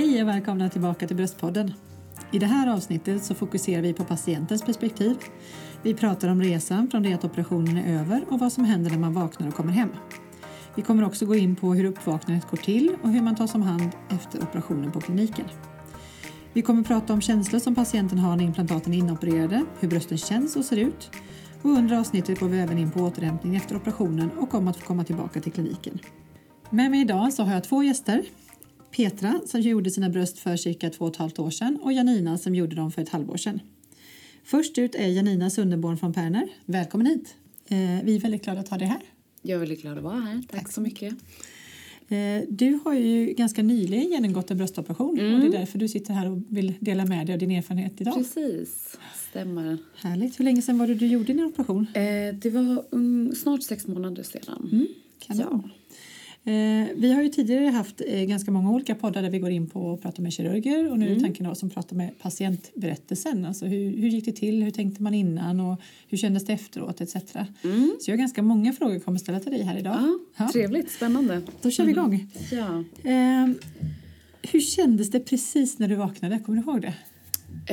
Hej 0.00 0.22
och 0.22 0.28
välkomna 0.28 0.68
tillbaka 0.68 1.06
till 1.06 1.16
Bröstpodden. 1.16 1.74
I 2.32 2.38
det 2.38 2.46
här 2.46 2.72
avsnittet 2.72 3.24
så 3.24 3.34
fokuserar 3.34 3.82
vi 3.82 3.92
på 3.92 4.04
patientens 4.04 4.62
perspektiv. 4.62 5.16
Vi 5.82 5.94
pratar 5.94 6.28
om 6.28 6.42
resan 6.42 6.90
från 6.90 7.02
det 7.02 7.12
att 7.12 7.24
operationen 7.24 7.76
är 7.76 8.00
över 8.00 8.24
och 8.28 8.38
vad 8.38 8.52
som 8.52 8.64
händer 8.64 8.90
när 8.90 8.98
man 8.98 9.12
vaknar 9.12 9.48
och 9.48 9.54
kommer 9.54 9.72
hem. 9.72 9.88
Vi 10.74 10.82
kommer 10.82 11.04
också 11.04 11.26
gå 11.26 11.34
in 11.34 11.56
på 11.56 11.74
hur 11.74 11.84
uppvaknandet 11.84 12.50
går 12.50 12.56
till 12.56 12.96
och 13.02 13.10
hur 13.10 13.22
man 13.22 13.36
tas 13.36 13.54
om 13.54 13.62
hand 13.62 13.90
efter 14.08 14.42
operationen 14.42 14.92
på 14.92 15.00
kliniken. 15.00 15.44
Vi 16.52 16.62
kommer 16.62 16.82
prata 16.82 17.12
om 17.12 17.20
känslor 17.20 17.60
som 17.60 17.74
patienten 17.74 18.18
har 18.18 18.36
när 18.36 18.44
implantaten 18.44 18.94
är 18.94 18.98
inopererade, 18.98 19.64
hur 19.80 19.88
brösten 19.88 20.18
känns 20.18 20.56
och 20.56 20.64
ser 20.64 20.76
ut. 20.76 21.10
Och 21.62 21.70
under 21.70 21.98
avsnittet 21.98 22.40
går 22.40 22.48
vi 22.48 22.58
även 22.58 22.78
in 22.78 22.90
på 22.90 23.00
återhämtning 23.00 23.56
efter 23.56 23.76
operationen 23.76 24.30
och 24.30 24.54
om 24.54 24.68
att 24.68 24.76
få 24.76 24.86
komma 24.86 25.04
tillbaka 25.04 25.40
till 25.40 25.52
kliniken. 25.52 25.98
Med 26.70 26.90
mig 26.90 27.00
idag 27.00 27.32
så 27.32 27.42
har 27.42 27.52
jag 27.52 27.64
två 27.64 27.82
gäster. 27.82 28.22
Petra 28.96 29.40
som 29.46 29.60
gjorde 29.60 29.90
sina 29.90 30.08
bröst 30.08 30.38
för 30.38 30.56
cirka 30.56 30.90
två 30.90 31.04
och 31.04 31.10
ett 31.10 31.16
halvt 31.16 31.38
år 31.38 31.50
sedan 31.50 31.78
och 31.82 31.92
Janina 31.92 32.38
som 32.38 32.54
gjorde 32.54 32.76
dem 32.76 32.92
för 32.92 33.02
ett 33.02 33.08
halvår 33.08 33.36
sedan. 33.36 33.60
Först 34.44 34.78
ut 34.78 34.94
är 34.94 35.08
Janina 35.08 35.50
Sunderborn 35.50 35.98
från 35.98 36.12
Perner. 36.12 36.48
Välkommen 36.64 37.06
hit! 37.06 37.34
Eh, 37.68 37.78
vi 38.04 38.16
är 38.16 38.20
väldigt 38.20 38.44
glada 38.44 38.60
att 38.60 38.68
ha 38.68 38.78
dig 38.78 38.88
här. 38.88 39.00
Jag 39.42 39.54
är 39.54 39.58
väldigt 39.58 39.82
glad 39.82 39.98
att 39.98 40.04
vara 40.04 40.20
här. 40.20 40.42
Tack, 40.48 40.60
Tack 40.60 40.72
så 40.72 40.80
mycket. 40.80 41.14
Eh, 42.08 42.42
du 42.48 42.78
har 42.84 42.94
ju 42.94 43.26
ganska 43.26 43.62
nyligen 43.62 44.10
genomgått 44.10 44.50
en 44.50 44.56
bröstoperation 44.56 45.18
mm. 45.18 45.34
och 45.34 45.40
det 45.40 45.46
är 45.46 45.60
därför 45.60 45.78
du 45.78 45.88
sitter 45.88 46.14
här 46.14 46.30
och 46.30 46.38
vill 46.48 46.74
dela 46.80 47.06
med 47.06 47.26
dig 47.26 47.32
av 47.32 47.38
din 47.38 47.50
erfarenhet 47.50 48.00
idag. 48.00 48.14
Precis, 48.14 48.96
stämmer. 49.30 49.78
Härligt. 49.96 50.40
Hur 50.40 50.44
länge 50.44 50.62
sedan 50.62 50.78
var 50.78 50.86
det 50.86 50.94
du 50.94 51.06
gjorde 51.06 51.32
din 51.32 51.44
operation? 51.44 51.86
Eh, 51.94 52.34
det 52.34 52.50
var 52.50 52.84
um, 52.90 53.34
snart 53.34 53.62
sex 53.62 53.86
månader 53.86 54.22
sedan. 54.22 54.68
Mm, 54.72 54.86
ja. 55.28 55.62
Eh, 56.44 56.88
vi 56.94 57.12
har 57.12 57.22
ju 57.22 57.28
tidigare 57.28 57.66
haft 57.66 58.02
eh, 58.06 58.22
ganska 58.22 58.50
många 58.50 58.70
olika 58.70 58.94
poddar 58.94 59.22
där 59.22 59.30
vi 59.30 59.38
går 59.38 59.50
in 59.50 59.70
på 59.70 59.80
och 59.80 60.02
pratar 60.02 60.22
med 60.22 60.32
kirurger 60.32 60.90
och 60.90 60.98
nu 60.98 61.06
är 61.06 61.10
mm. 61.10 61.22
tanken 61.22 61.46
att 61.46 61.74
prata 61.74 61.94
med 61.94 62.18
patientberättelsen. 62.18 63.44
Alltså 63.44 63.66
hur, 63.66 63.96
hur 63.96 64.08
gick 64.08 64.24
det 64.24 64.32
till, 64.32 64.62
hur 64.62 64.70
tänkte 64.70 65.02
man 65.02 65.14
innan 65.14 65.60
och 65.60 65.80
hur 66.08 66.18
kändes 66.18 66.44
det 66.44 66.52
efteråt 66.52 67.00
etc. 67.00 67.14
Mm. 67.62 67.96
Så 68.00 68.10
jag 68.10 68.16
har 68.16 68.18
ganska 68.18 68.42
många 68.42 68.72
frågor 68.72 68.94
jag 68.94 69.04
kommer 69.04 69.18
ställa 69.18 69.40
till 69.40 69.52
dig 69.52 69.62
här 69.62 69.78
idag. 69.78 69.96
Ja, 70.00 70.18
ja. 70.36 70.52
Trevligt, 70.52 70.90
spännande. 70.90 71.42
Då 71.62 71.70
kör 71.70 71.84
vi 71.84 71.90
igång. 71.90 72.26
Ja. 72.50 72.84
Eh, 73.10 73.48
hur 74.42 74.60
kändes 74.60 75.10
det 75.10 75.20
precis 75.20 75.78
när 75.78 75.88
du 75.88 75.94
vaknade? 75.94 76.38
Kommer 76.38 76.62
du 76.62 76.70
ihåg 76.70 76.82
det? 76.82 76.94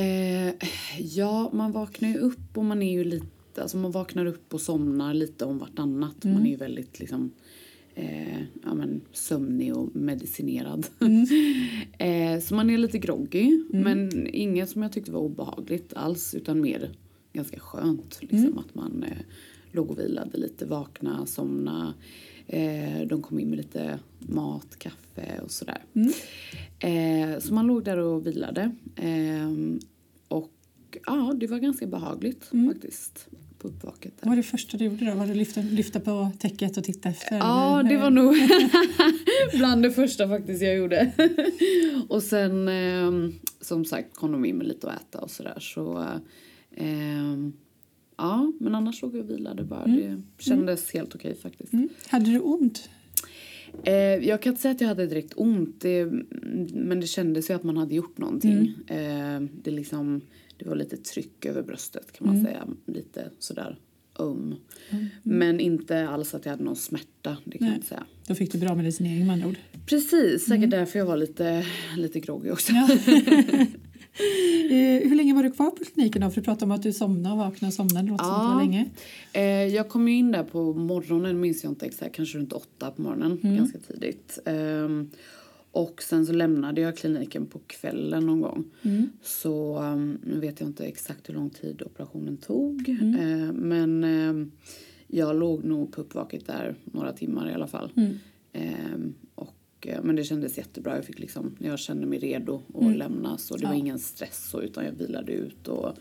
Eh, 0.02 0.69
ja, 1.00 1.50
man 1.53 1.72
vaknar 1.72 2.09
ju 2.09 2.17
upp 2.17 2.58
och 2.58 2.66
man 2.66 2.81
är 2.81 2.91
ju 2.91 3.03
lite, 3.03 3.61
alltså 3.61 3.78
man 3.78 3.91
vaknar 3.91 4.25
upp 4.25 4.53
och 4.53 4.61
somnar 4.61 5.13
lite 5.13 5.45
om 5.45 5.58
vartannat. 5.58 6.25
Mm. 6.25 6.38
Man 6.38 6.45
är 6.45 6.50
ju 6.50 6.56
väldigt 6.56 7.00
liksom 7.00 7.31
eh, 7.98 8.42
ja, 8.64 8.73
men, 8.73 9.02
sömnig 9.12 9.78
och 9.78 9.95
medicinerad. 9.95 10.88
Mm. 11.00 11.26
eh, 12.36 12.42
så 12.42 12.56
man 12.56 12.70
är 12.70 12.78
lite 12.78 12.98
groggy, 12.98 13.62
mm. 13.73 13.81
men 13.84 14.28
inget 14.28 14.70
som 14.70 14.81
jag 14.81 14.92
tyckte 14.92 15.12
var 15.12 15.20
obehagligt 15.20 15.94
alls 15.94 16.36
utan 16.36 16.62
mer 16.62 16.92
ganska 17.34 17.59
skönt. 17.59 18.18
Liksom, 18.22 18.40
mm. 18.40 18.58
Att 18.58 18.75
man 18.75 19.03
eh, 19.03 19.18
låg 19.72 19.92
och 19.92 20.00
vilade 20.00 20.38
lite, 20.38 20.66
vakna, 20.66 21.25
somna. 21.25 21.94
Eh, 22.48 23.02
de 23.08 23.22
kom 23.22 23.40
in 23.40 23.50
med 23.50 23.58
lite 23.58 24.00
mat, 24.20 24.80
kaffe 24.80 25.40
och 25.44 25.52
sådär. 25.52 25.84
Mm. 25.94 26.12
Eh, 26.80 27.40
så 27.40 27.53
man 27.53 27.68
låg 27.68 27.84
där 27.84 27.98
och 27.98 28.28
vilade. 28.28 28.72
Eh, 28.95 29.52
och 30.28 30.52
ja, 31.06 31.34
det 31.38 31.48
var 31.48 31.58
ganska 31.58 31.88
behagligt 31.88 32.53
mm. 32.53 32.73
faktiskt 32.73 33.30
på 33.59 33.67
uppvaket. 33.67 34.13
Vad 34.22 34.30
var 34.30 34.36
det 34.36 34.44
första 34.44 34.77
du 34.77 34.86
gjorde 34.86 35.05
då? 35.05 35.13
Var 35.13 35.27
det 35.27 35.33
lyfta, 35.33 35.61
lyfta 35.61 36.00
på 36.00 36.31
täcket 36.39 36.77
och 36.77 36.83
titta 36.83 37.09
efter? 37.09 37.38
Ja, 37.38 37.80
eller? 37.80 37.89
det 37.89 37.97
var 37.97 38.09
nog 38.09 38.36
bland 39.58 39.83
det 39.83 39.91
första 39.91 40.27
faktiskt 40.27 40.61
jag 40.61 40.75
gjorde. 40.75 41.11
och 42.09 42.23
sen 42.23 42.67
eh, 42.67 43.31
som 43.61 43.85
sagt 43.85 44.16
kom 44.16 44.31
de 44.31 44.45
in 44.45 44.58
med 44.58 44.67
lite 44.67 44.89
att 44.89 45.02
äta 45.02 45.19
och 45.19 45.31
sådär 45.31 45.57
så 45.59 46.06
eh, 46.75 47.38
ja, 48.18 48.51
men 48.59 48.75
annars 48.75 49.01
låg 49.01 49.16
jag 49.16 49.23
och 49.23 49.29
vilade 49.29 49.63
bara. 49.63 49.84
Mm. 49.84 50.24
Det 50.38 50.44
kändes 50.44 50.94
mm. 50.94 51.00
helt 51.00 51.16
okej 51.16 51.35
faktiskt. 51.35 51.74
Mm. 51.74 51.89
Hade 52.07 52.31
du 52.31 52.39
ont? 52.39 52.89
Eh, 53.84 53.94
jag 53.95 54.41
kan 54.41 54.51
inte 54.51 54.62
säga 54.62 54.72
att 54.72 54.81
jag 54.81 54.88
hade 54.88 55.07
direkt 55.07 55.34
ont, 55.35 55.81
det, 55.81 56.06
men 56.74 57.00
det 57.00 57.07
kändes 57.07 57.50
ju 57.50 57.53
att 57.53 57.63
man 57.63 57.78
hade 57.78 57.95
gjort 57.95 58.18
någonting. 58.18 58.74
Mm. 58.88 59.44
Eh, 59.44 59.50
det 59.63 59.72
liksom 59.72 60.22
det 60.57 60.69
var 60.69 60.75
lite 60.75 60.97
tryck 60.97 61.45
över 61.45 61.63
bröstet 61.63 62.12
kan 62.12 62.28
man 62.28 62.35
mm. 62.35 62.45
säga. 62.45 62.68
Lite 62.85 63.29
sådär 63.40 63.79
öm. 64.19 64.56
Mm. 64.90 65.07
Men 65.23 65.59
inte 65.59 66.09
alls 66.09 66.34
att 66.34 66.45
jag 66.45 66.51
hade 66.51 66.63
någon 66.63 66.75
smärta, 66.75 67.38
det 67.45 67.57
kan 67.57 67.68
Nej. 67.68 67.78
jag 67.78 67.88
säga. 67.88 68.06
Då 68.28 68.35
fick 68.35 68.51
du 68.51 68.57
bra 68.57 68.75
medicinering 68.75 69.25
med 69.25 69.34
andra 69.34 69.47
ord. 69.47 69.57
Precis, 69.85 70.41
säkert 70.41 70.57
mm. 70.57 70.69
därför 70.69 71.00
jag 71.00 71.06
var 71.06 71.18
lite, 71.18 71.66
lite 71.97 72.19
groggy 72.19 72.51
också. 72.51 72.72
Ja. 72.72 72.88
Eh, 74.69 75.09
hur 75.09 75.16
länge 75.16 75.34
var 75.34 75.44
du 75.44 75.51
kvar 75.51 75.72
på 75.72 75.84
kliniken 75.84 76.22
då? 76.22 76.29
För 76.29 76.41
du 76.41 76.45
pratade 76.45 76.66
om 76.66 76.72
att 76.72 76.84
du 76.84 76.94
somnade 76.94 77.34
och 77.34 77.38
vaknade 77.38 77.68
och 77.68 77.74
somnade. 77.74 78.07
Låter 78.07 78.25
ja. 78.25 78.50
som 78.50 78.59
länge. 78.59 78.85
Eh, 79.34 79.44
jag 79.75 79.89
kom 79.89 80.07
in 80.07 80.31
där 80.31 80.44
på 80.44 80.74
morgonen, 80.74 81.39
minns 81.39 81.63
jag 81.63 81.72
inte 81.72 81.85
exakt, 81.85 82.16
kanske 82.16 82.38
runt 82.38 82.53
åtta 82.53 82.91
på 82.91 83.01
morgonen, 83.01 83.39
mm. 83.44 83.57
ganska 83.57 83.78
tidigt. 83.79 84.39
Och 85.72 86.03
sen 86.03 86.25
så 86.25 86.33
lämnade 86.33 86.81
jag 86.81 86.97
kliniken 86.97 87.45
på 87.45 87.59
kvällen 87.67 88.25
någon 88.25 88.41
gång. 88.41 88.66
Mm. 88.81 89.09
Så 89.22 89.79
um, 89.81 90.17
nu 90.23 90.39
vet 90.39 90.59
jag 90.59 90.69
inte 90.69 90.85
exakt 90.85 91.29
hur 91.29 91.33
lång 91.33 91.50
tid 91.50 91.81
operationen 91.81 92.38
tog. 92.38 92.89
Mm. 92.89 93.19
Uh, 93.19 93.53
men 93.53 94.03
uh, 94.03 94.47
jag 95.07 95.35
låg 95.35 95.63
nog 95.63 95.91
på 95.91 96.01
uppvaket 96.01 96.47
där 96.47 96.75
några 96.83 97.13
timmar 97.13 97.50
i 97.50 97.53
alla 97.53 97.67
fall. 97.67 97.91
Mm. 97.95 98.11
Uh, 98.56 99.11
och, 99.35 99.88
men 100.03 100.16
det 100.16 100.23
kändes 100.23 100.57
jättebra. 100.57 100.95
Jag 100.95 101.06
fick 101.06 101.19
liksom, 101.19 101.56
jag 101.59 101.79
kände 101.79 102.07
mig 102.07 102.19
redo 102.19 102.61
att 102.73 102.81
mm. 102.81 102.97
lämna. 102.97 103.38
Så 103.38 103.57
det 103.57 103.63
ja. 103.63 103.69
var 103.69 103.75
ingen 103.75 104.00
stress 104.00 104.50
så, 104.50 104.61
utan 104.61 104.85
jag 104.85 104.91
vilade 104.91 105.31
ut. 105.31 105.67
Och, 105.67 105.94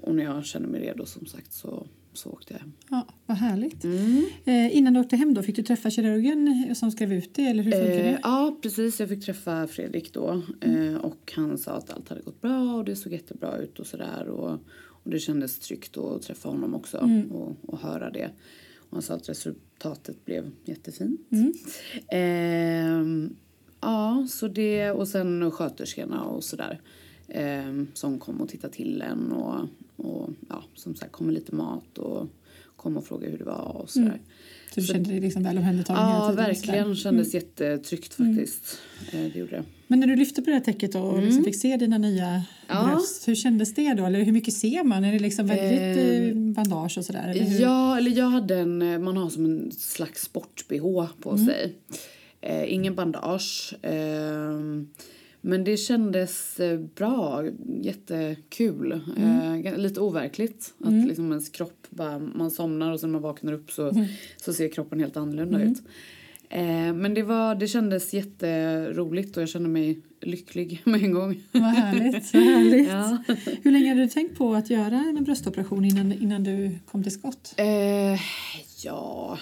och 0.00 0.14
när 0.14 0.24
jag 0.24 0.44
kände 0.44 0.68
mig 0.68 0.80
redo 0.80 1.06
som 1.06 1.26
sagt 1.26 1.52
så 1.52 1.86
så 2.20 2.30
åkte 2.30 2.54
jag 2.54 2.60
hem. 2.60 2.72
Ja, 2.90 3.06
vad 3.26 3.36
härligt. 3.36 3.84
Mm. 3.84 4.24
Eh, 4.44 4.76
innan 4.76 4.94
du 4.94 5.00
åkte 5.00 5.16
hem 5.16 5.34
då, 5.34 5.42
fick 5.42 5.56
du 5.56 5.62
träffa 5.62 5.90
kirurgen 5.90 6.74
som 6.74 6.90
skrev 6.90 7.12
ut 7.12 7.34
det? 7.34 7.46
Eller 7.46 7.62
hur 7.62 7.72
funkar 7.72 7.90
eh, 7.90 8.04
det? 8.04 8.20
Ja, 8.22 8.58
precis. 8.62 9.00
Jag 9.00 9.08
fick 9.08 9.24
träffa 9.24 9.66
Fredrik 9.66 10.12
då. 10.12 10.42
Mm. 10.60 10.94
Eh, 10.94 11.00
och 11.00 11.32
han 11.36 11.58
sa 11.58 11.72
att 11.72 11.90
allt 11.90 12.08
hade 12.08 12.22
gått 12.22 12.40
bra 12.40 12.74
och 12.74 12.84
det 12.84 12.96
såg 12.96 13.12
jättebra 13.12 13.56
ut 13.56 13.78
och 13.78 13.86
sådär. 13.86 14.28
Och, 14.28 14.52
och 14.86 15.10
det 15.10 15.18
kändes 15.18 15.58
tryggt 15.58 15.96
att 15.96 16.22
träffa 16.22 16.48
honom 16.48 16.74
också 16.74 16.98
mm. 16.98 17.32
och, 17.32 17.56
och 17.62 17.78
höra 17.78 18.10
det. 18.10 18.30
Och 18.76 18.96
han 18.96 19.02
sa 19.02 19.14
att 19.14 19.28
resultatet 19.28 20.24
blev 20.24 20.50
jättefint. 20.64 21.20
Mm. 21.32 21.52
Eh, 22.12 23.30
ja, 23.80 24.26
så 24.30 24.48
det 24.48 24.90
och 24.90 25.08
sen 25.08 25.50
sköterskorna 25.50 26.24
och 26.24 26.44
sådär. 26.44 26.72
Eh, 26.72 26.99
som 27.94 28.18
kom 28.18 28.40
och 28.40 28.48
tittade 28.48 28.72
till 28.72 29.02
en 29.02 29.32
och 29.32 29.68
och 30.02 30.30
ja, 30.48 30.64
som 30.74 30.94
sagt 30.94 31.12
kom 31.12 31.26
med 31.26 31.34
lite 31.34 31.54
mat 31.54 31.98
och 31.98 32.26
kom 32.76 32.96
och 32.96 33.06
frågade 33.06 33.30
hur 33.30 33.38
det 33.38 33.44
var 33.44 33.76
och 33.76 33.90
sådär. 33.90 34.06
Mm. 34.06 34.20
Så 34.74 34.80
du 34.80 34.86
kände 34.86 35.10
dig 35.10 35.20
liksom 35.20 35.42
väl 35.42 35.58
omhändertagen 35.58 36.02
Ja, 36.02 36.32
verkligen. 36.32 36.88
Det 36.88 36.96
kändes 36.96 37.34
mm. 37.34 37.44
jättetryggt 37.44 38.18
mm. 38.18 38.36
faktiskt. 38.36 38.78
Mm. 39.12 39.30
Det 39.32 39.38
gjorde 39.38 39.56
det. 39.56 39.64
Men 39.86 40.00
när 40.00 40.06
du 40.06 40.16
lyfte 40.16 40.42
på 40.42 40.50
det 40.50 40.56
här 40.56 40.60
täcket 40.60 40.94
och 40.94 41.12
mm. 41.12 41.24
liksom 41.24 41.44
fick 41.44 41.56
se 41.56 41.76
dina 41.76 41.98
nya 41.98 42.42
ja. 42.68 42.86
bröst, 42.86 43.28
hur 43.28 43.34
kändes 43.34 43.74
det 43.74 43.94
då? 43.94 44.04
Eller 44.06 44.22
hur 44.22 44.32
mycket 44.32 44.54
ser 44.54 44.84
man? 44.84 45.04
Är 45.04 45.12
det 45.12 45.18
liksom 45.18 45.46
väldigt 45.46 46.36
eh, 46.36 46.36
bandage 46.36 46.98
och 46.98 47.04
sådär? 47.04 47.28
Eller 47.28 47.60
ja, 47.60 47.98
eller 47.98 48.10
jag 48.10 48.26
hade 48.26 48.58
en, 48.58 48.82
eh, 48.82 48.98
man 48.98 49.16
har 49.16 49.30
som 49.30 49.44
en 49.44 49.72
slags 49.72 50.22
sport-bh 50.22 51.08
på 51.20 51.30
mm. 51.30 51.46
sig. 51.46 51.74
Eh, 52.40 52.72
ingen 52.74 52.94
bandage. 52.94 53.74
Eh, 53.82 54.60
men 55.40 55.64
det 55.64 55.76
kändes 55.76 56.60
eh, 56.60 56.80
bra, 56.80 57.44
jättekul. 57.82 59.00
Mm. 59.16 59.66
Eh, 59.66 59.78
lite 59.78 60.00
overkligt 60.00 60.74
att 60.80 60.88
mm. 60.88 61.08
liksom 61.08 61.30
ens 61.30 61.48
kropp 61.48 61.86
bara, 61.90 62.18
man 62.18 62.50
somnar 62.50 62.92
och 62.92 63.00
sen 63.00 63.12
när 63.12 63.20
man 63.20 63.22
vaknar 63.22 63.52
upp 63.52 63.70
så, 63.70 63.90
mm. 63.90 64.06
så 64.36 64.52
ser 64.52 64.68
kroppen 64.68 65.00
helt 65.00 65.16
annorlunda 65.16 65.56
mm. 65.56 65.72
ut. 65.72 65.82
Eh, 66.48 66.92
men 66.92 67.14
det, 67.14 67.22
var, 67.22 67.54
det 67.54 67.68
kändes 67.68 68.14
jätteroligt 68.14 69.36
och 69.36 69.42
jag 69.42 69.48
kände 69.48 69.68
mig 69.68 70.00
lycklig 70.20 70.82
med 70.84 71.02
en 71.02 71.12
gång. 71.12 71.42
Vad 71.52 71.62
härligt. 71.62 72.34
Vad 72.34 72.42
härligt. 72.42 72.88
ja. 72.88 73.18
Hur 73.62 73.70
länge 73.70 73.88
hade 73.88 74.00
du 74.00 74.08
tänkt 74.08 74.38
på 74.38 74.54
att 74.54 74.70
göra 74.70 74.96
en 74.96 75.24
bröstoperation 75.24 75.84
innan, 75.84 76.12
innan 76.12 76.44
du 76.44 76.78
kom 76.86 77.02
till 77.02 77.12
skott? 77.12 77.54
Eh, 77.56 78.20
ja, 78.84 79.38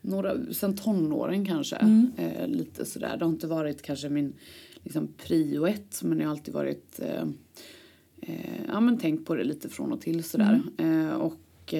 några, 0.00 0.52
sen 0.52 0.76
tonåren 0.76 1.46
kanske. 1.46 1.76
Mm. 1.76 2.12
Eh, 2.16 2.48
lite 2.48 2.84
sådär. 2.84 3.16
Det 3.16 3.24
har 3.24 3.32
inte 3.32 3.46
varit 3.46 3.82
kanske 3.82 4.08
min 4.08 4.32
liksom 4.84 5.08
prio 5.16 5.66
ett 5.66 6.00
men 6.02 6.20
jag 6.20 6.26
har 6.26 6.30
alltid 6.30 6.54
varit 6.54 7.00
eh, 7.00 7.24
eh, 8.20 8.60
ja 8.68 8.80
men 8.80 8.98
tänkt 8.98 9.26
på 9.26 9.34
det 9.34 9.44
lite 9.44 9.68
från 9.68 9.92
och 9.92 10.00
till 10.00 10.24
sådär. 10.24 10.62
Mm. 10.78 11.08
Eh, 11.08 11.14
och 11.14 11.74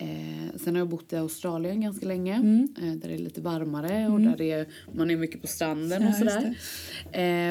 eh, 0.00 0.08
Eh, 0.48 0.54
sen 0.56 0.74
har 0.74 0.80
jag 0.80 0.88
bott 0.88 1.12
i 1.12 1.16
Australien 1.16 1.80
ganska 1.80 2.06
länge, 2.06 2.34
Mm. 2.34 2.68
eh, 2.78 2.92
där 2.92 3.08
det 3.08 3.14
är 3.14 3.18
lite 3.18 3.40
varmare 3.40 4.06
och 4.08 4.20
där 4.20 4.34
det 4.38 4.50
är, 4.52 4.66
man 4.96 5.10
är 5.10 5.16
mycket 5.16 5.40
på 5.42 5.46
stranden 5.46 6.02
Ja, 6.02 6.08
och 6.08 6.14
sådär. 6.14 6.54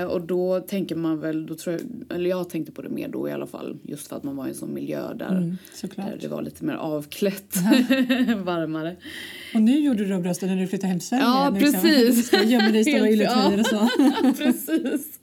Eh, 0.02 0.06
och 0.08 0.22
då 0.22 0.60
tänker 0.60 0.96
man 0.96 1.20
väl, 1.20 1.46
då 1.46 1.56
tror 1.56 1.76
jag, 1.76 2.16
eller 2.18 2.30
jag 2.30 2.50
tänkte 2.50 2.72
på 2.72 2.82
det 2.82 2.90
mer 2.90 3.08
då 3.08 3.30
i 3.30 3.32
alla 3.32 3.48
fall, 3.48 3.78
just 3.84 4.08
för 4.08 4.16
att 4.16 4.24
man 4.24 4.36
var 4.36 4.46
i 4.46 4.50
en 4.50 4.56
sån 4.56 4.74
miljö 4.74 5.14
där, 5.14 5.28
Mm, 5.32 5.50
där 5.50 5.58
såklart. 5.74 6.08
det 6.22 6.28
var 6.28 6.42
lite 6.42 6.66
mer 6.66 6.74
avklätt, 6.74 7.56
varmare. 8.44 8.96
Och 9.56 9.62
nu 9.62 9.80
gjorde 9.80 10.06
du 10.06 10.10
då 10.14 10.20
brösten 10.20 10.50
när 10.50 10.56
du 10.62 10.68
flyttade 10.68 10.88
hem 10.90 11.00
till 11.00 11.08
Sverige? 11.08 11.24
Ja, 11.24 11.50
nu, 11.54 11.60
precis. 11.60 12.34
Gömmer 12.46 12.72
dig 12.72 12.82
i 12.82 12.84
stora 12.84 13.10
ylletröjor 13.10 13.60
och 13.60 13.66
så. 13.66 13.90
Precis. 14.38 15.20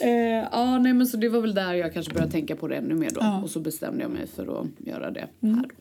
eh, 0.00 0.10
ja, 0.52 0.78
nej 0.78 0.92
men 0.94 1.06
så 1.06 1.16
det 1.16 1.28
var 1.28 1.40
väl 1.40 1.54
där 1.54 1.74
jag 1.74 1.94
kanske 1.94 2.12
började 2.14 2.32
tänka 2.32 2.56
på 2.56 2.68
det 2.68 2.76
ännu 2.76 2.94
mer 2.94 3.10
då. 3.10 3.20
Ja. 3.20 3.42
Och 3.42 3.50
så 3.50 3.60
bestämde 3.60 4.02
jag 4.02 4.10
mig 4.10 4.26
för 4.26 4.60
att 4.60 4.66
göra 4.86 5.10
det 5.10 5.28
Mm. 5.42 5.54
här 5.54 5.62
då. 5.62 5.74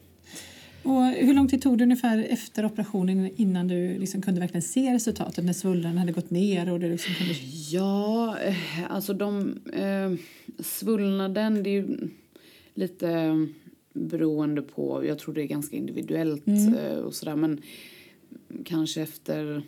Och 0.87 1.05
hur 1.05 1.33
lång 1.33 1.47
tid 1.47 1.61
tog 1.61 1.77
det 1.77 1.83
ungefär 1.83 2.27
efter 2.29 2.65
operationen 2.65 3.29
innan 3.35 3.67
du 3.67 3.97
liksom 3.99 4.21
kunde 4.21 4.39
verkligen 4.39 4.61
se 4.61 4.93
resultatet 4.93 5.45
när 5.45 5.53
svullnaden 5.53 5.97
hade 5.97 6.11
gått 6.11 6.29
ner 6.29 6.71
och 6.71 6.79
du 6.79 6.89
liksom 6.91 7.13
kunde... 7.13 7.33
Ja, 7.71 8.37
eh, 8.39 8.55
alltså 8.89 9.13
de 9.13 9.57
eh, 9.73 10.11
svullnaden, 10.63 11.63
det 11.63 11.69
är 11.69 11.71
ju 11.71 11.97
lite 12.73 13.47
beroende 13.93 14.61
på, 14.61 15.05
jag 15.05 15.19
tror 15.19 15.33
det 15.33 15.41
är 15.41 15.47
ganska 15.47 15.75
individuellt 15.75 16.47
Mm. 16.47 16.73
eh, 16.73 16.97
och 16.97 17.13
sådär 17.13 17.35
men 17.35 17.61
kanske 18.65 19.01
efter 19.01 19.63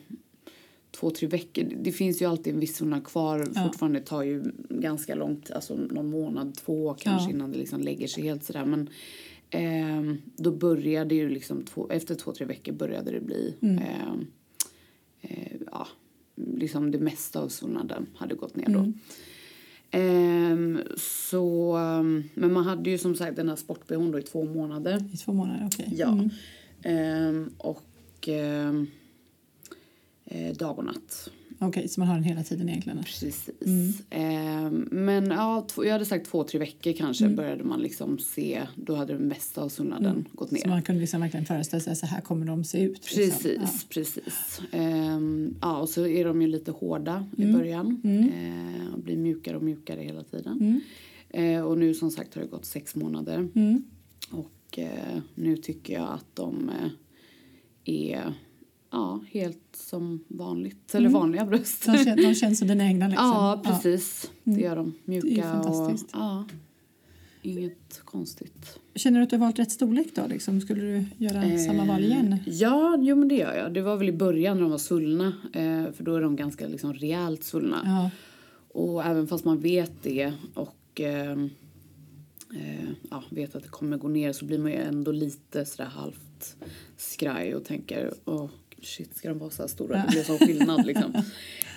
två, 0.92 1.10
tre 1.10 1.28
veckor. 1.28 1.64
Det 1.82 1.92
finns 1.92 2.22
ju 2.22 2.26
alltid 2.26 2.54
en 2.54 2.60
viss 2.60 2.76
svullnad 2.76 3.04
kvar. 3.04 3.48
Ja. 3.56 3.64
Fortfarande 3.64 4.00
tar 4.00 4.24
ju 4.24 4.44
ganska 4.70 5.16
långt, 5.16 5.52
alltså 5.52 5.76
någon 5.76 6.10
månad, 6.10 6.56
två 6.56 6.94
kanske 6.94 7.30
Ja. 7.30 7.36
innan 7.36 7.52
det 7.52 7.58
liksom 7.58 7.82
lägger 7.82 8.08
sig 8.08 8.24
helt 8.24 8.44
sådär. 8.44 8.66
Men 8.66 8.90
ehm, 9.50 10.18
då 10.36 10.52
började 10.52 11.16
ju 11.16 11.30
liksom, 11.30 11.64
två, 11.64 11.90
efter 11.90 12.16
två, 12.16 12.34
tre 12.34 12.46
veckor 12.46 12.74
började 12.74 13.12
det 13.12 13.22
bli 13.22 13.56
Mm. 13.62 13.78
ehm, 13.78 14.28
eh, 15.22 15.58
ja, 15.72 15.88
liksom 16.36 16.92
det 16.92 17.00
mesta 17.00 17.40
av 17.40 17.48
svullnaden 17.50 18.08
hade 18.16 18.36
gått 18.36 18.56
ner 18.56 18.66
då. 18.70 18.80
Mm. 18.80 18.94
Ehm, 19.92 20.80
så, 20.98 21.76
ehm, 21.78 22.24
men 22.34 22.54
man 22.54 22.64
hade 22.66 22.90
ju 22.90 22.98
som 22.98 23.16
sagt 23.16 23.36
den 23.36 23.50
här 23.50 23.56
sport 23.56 23.88
i 24.20 24.24
två 24.24 24.46
månader. 24.46 25.10
I 25.14 25.18
två 25.18 25.34
månader, 25.34 25.68
okej. 25.74 25.94
Ja. 25.98 26.28
Mm. 26.84 27.50
Och 27.58 28.30
eh, 28.30 28.74
dag 30.58 30.78
och 30.80 30.86
natt. 30.86 31.32
Okej, 31.62 31.88
så 31.88 32.00
man 32.02 32.08
har 32.08 32.16
den 32.16 32.24
hela 32.24 32.44
tiden 32.44 32.70
egentligen? 32.70 33.04
Precis. 33.04 33.50
Mm. 33.66 33.94
Ehm, 34.10 34.88
men 34.92 35.26
ja, 35.32 35.66
två, 35.70 35.86
jag 35.86 35.92
hade 35.94 36.06
sagt 36.06 36.26
två, 36.30 36.44
tre 36.44 36.60
veckor 36.60 36.94
kanske 36.94 37.24
Mm. 37.26 37.36
började 37.36 37.64
man 37.64 37.82
liksom 37.82 38.20
se, 38.20 38.62
då 38.76 38.96
hade 38.96 39.14
det 39.14 39.20
mesta 39.20 39.62
av 39.62 39.70
svullnaden 39.70 40.26
gått 40.34 40.52
ner. 40.52 40.62
Så 40.62 40.70
man 40.70 40.82
kunde 40.82 41.02
liksom 41.02 41.22
verkligen 41.22 41.46
föreställa 41.46 41.82
sig 41.82 41.96
så 41.96 42.06
här 42.06 42.22
kommer 42.22 42.46
de 42.46 42.64
se 42.64 42.82
ut? 42.84 42.94
Liksom. 42.94 43.18
Precis, 43.18 43.58
Ja. 43.62 43.70
precis. 43.90 44.62
Ehm, 44.72 45.56
ja, 45.62 45.78
och 45.78 45.90
så 45.90 46.08
är 46.08 46.26
de 46.26 46.42
ju 46.42 46.48
lite 46.48 46.72
hårda 46.72 47.26
Mm. 47.38 47.50
i 47.50 47.54
början. 47.54 48.02
Ehm, 48.04 48.94
och 48.94 49.00
blir 49.00 49.18
mjukare 49.18 49.58
och 49.58 49.64
mjukare 49.64 50.02
hela 50.02 50.24
tiden. 50.24 50.82
Ehm, 51.30 51.64
och 51.66 51.78
nu 51.78 51.94
som 51.94 52.12
sagt 52.12 52.36
har 52.36 52.42
det 52.42 52.48
gått 52.48 52.66
sex 52.66 52.96
månader. 52.96 53.48
Mm. 53.56 53.84
Och 54.32 54.80
eh, 54.80 55.20
nu 55.36 55.58
tycker 55.58 55.94
jag 55.94 56.10
att 56.14 56.36
de 56.36 56.70
eh, 56.70 56.90
är 57.86 58.34
ja, 58.92 59.20
helt 59.32 59.76
som 59.76 60.24
vanligt. 60.28 60.96
Eller 60.96 61.10
vanliga 61.10 61.46
bröst. 61.46 61.86
De, 61.86 61.98
känns, 61.98 62.22
de 62.22 62.36
känns 62.36 62.60
som 62.60 62.68
dina 62.68 62.86
egna 62.86 63.08
liksom? 63.08 63.26
Ja, 63.34 63.62
precis. 63.66 64.32
Det 64.44 64.62
gör 64.62 64.76
de. 64.76 64.94
Mjuka 65.06 65.60
och... 65.60 65.92
Ja, 66.14 66.46
inget 67.42 68.02
konstigt. 68.06 68.80
Känner 68.96 69.20
du 69.20 69.24
att 69.24 69.30
du 69.30 69.36
har 69.36 69.46
valt 69.46 69.60
rätt 69.60 69.72
storlek 69.72 70.08
då? 70.16 70.28
Liksom? 70.28 70.62
Skulle 70.62 70.82
du 70.82 71.06
göra 71.18 71.58
samma 71.58 71.86
val 71.86 72.04
igen? 72.04 72.34
Eh, 72.34 72.40
Ja, 72.46 72.98
jo, 73.00 73.16
men 73.16 73.28
det 73.28 73.36
gör 73.36 73.56
jag. 73.58 73.74
Det 73.74 73.82
var 73.82 73.98
väl 73.98 74.10
i 74.10 74.14
början 74.14 74.58
när 74.58 74.62
de 74.62 74.72
var 74.72 74.78
svullna. 74.78 75.28
Eh, 75.54 75.92
för 75.92 76.04
då 76.04 76.16
är 76.16 76.22
de 76.22 76.36
ganska 76.36 76.68
liksom, 76.68 76.94
rejält 76.94 77.44
svullna. 77.44 77.82
Ja. 77.86 78.10
Och 78.82 79.06
även 79.06 79.28
fast 79.28 79.46
man 79.46 79.60
vet 79.60 80.04
det 80.04 80.34
och 80.54 81.02
eh, 81.02 81.32
eh, 82.56 82.90
ja, 83.10 83.24
vet 83.30 83.56
att 83.56 83.64
det 83.64 83.70
kommer 83.70 83.98
gå 83.98 84.08
ner 84.08 84.34
så 84.34 84.46
blir 84.46 84.58
man 84.60 84.72
ju 84.72 84.78
ändå 84.78 85.12
lite 85.12 85.66
sådär 85.66 85.90
halvt 85.90 86.56
skraj 86.98 87.56
och 87.56 87.66
tänker 87.66 88.14
åh 88.26 88.50
shit 88.82 89.18
ska 89.18 89.30
de 89.30 89.38
vara 89.40 89.50
så 89.50 89.64
här 89.64 89.68
stora? 89.68 89.96
Det 89.98 90.12
blir 90.12 90.24
sån 90.24 90.38
skillnad 90.38 90.86
liksom. 90.86 91.14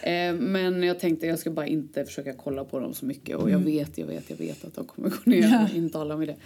Eh, 0.02 0.34
men 0.34 0.82
jag 0.82 1.00
tänkte 1.00 1.26
jag 1.26 1.38
ska 1.38 1.50
bara 1.50 1.66
inte 1.66 2.04
försöka 2.04 2.32
kolla 2.32 2.64
på 2.64 2.80
dem 2.80 2.94
så 2.94 3.06
mycket 3.06 3.36
och 3.36 3.50
jag 3.50 3.58
vet, 3.58 3.98
jag 3.98 4.06
vet, 4.06 4.30
jag 4.30 4.36
vet 4.36 4.64
att 4.64 4.74
de 4.74 4.84
kommer 4.86 5.08
gå 5.08 5.16
ner. 5.24 5.42
Ja. 5.42 5.68
Ja. 5.72 5.76
Intala 5.76 6.16
mig 6.16 6.26
det. 6.26 6.36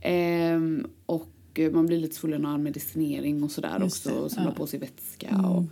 Ehm, 0.00 0.86
och 1.06 1.28
eh, 1.54 1.70
man 1.70 1.86
blir 1.86 1.98
lite 1.98 2.14
svullen 2.16 2.46
av 2.46 2.60
medicinering 2.60 3.42
och 3.42 3.50
sådär 3.50 3.78
Just 3.80 4.06
också. 4.06 4.18
det, 4.18 4.24
Och 4.24 4.30
samla 4.30 4.50
ja. 4.50 4.54
på 4.54 4.66
sig 4.66 4.80
vätska 4.80 5.28
och 5.36 5.58
Ehm, 5.58 5.68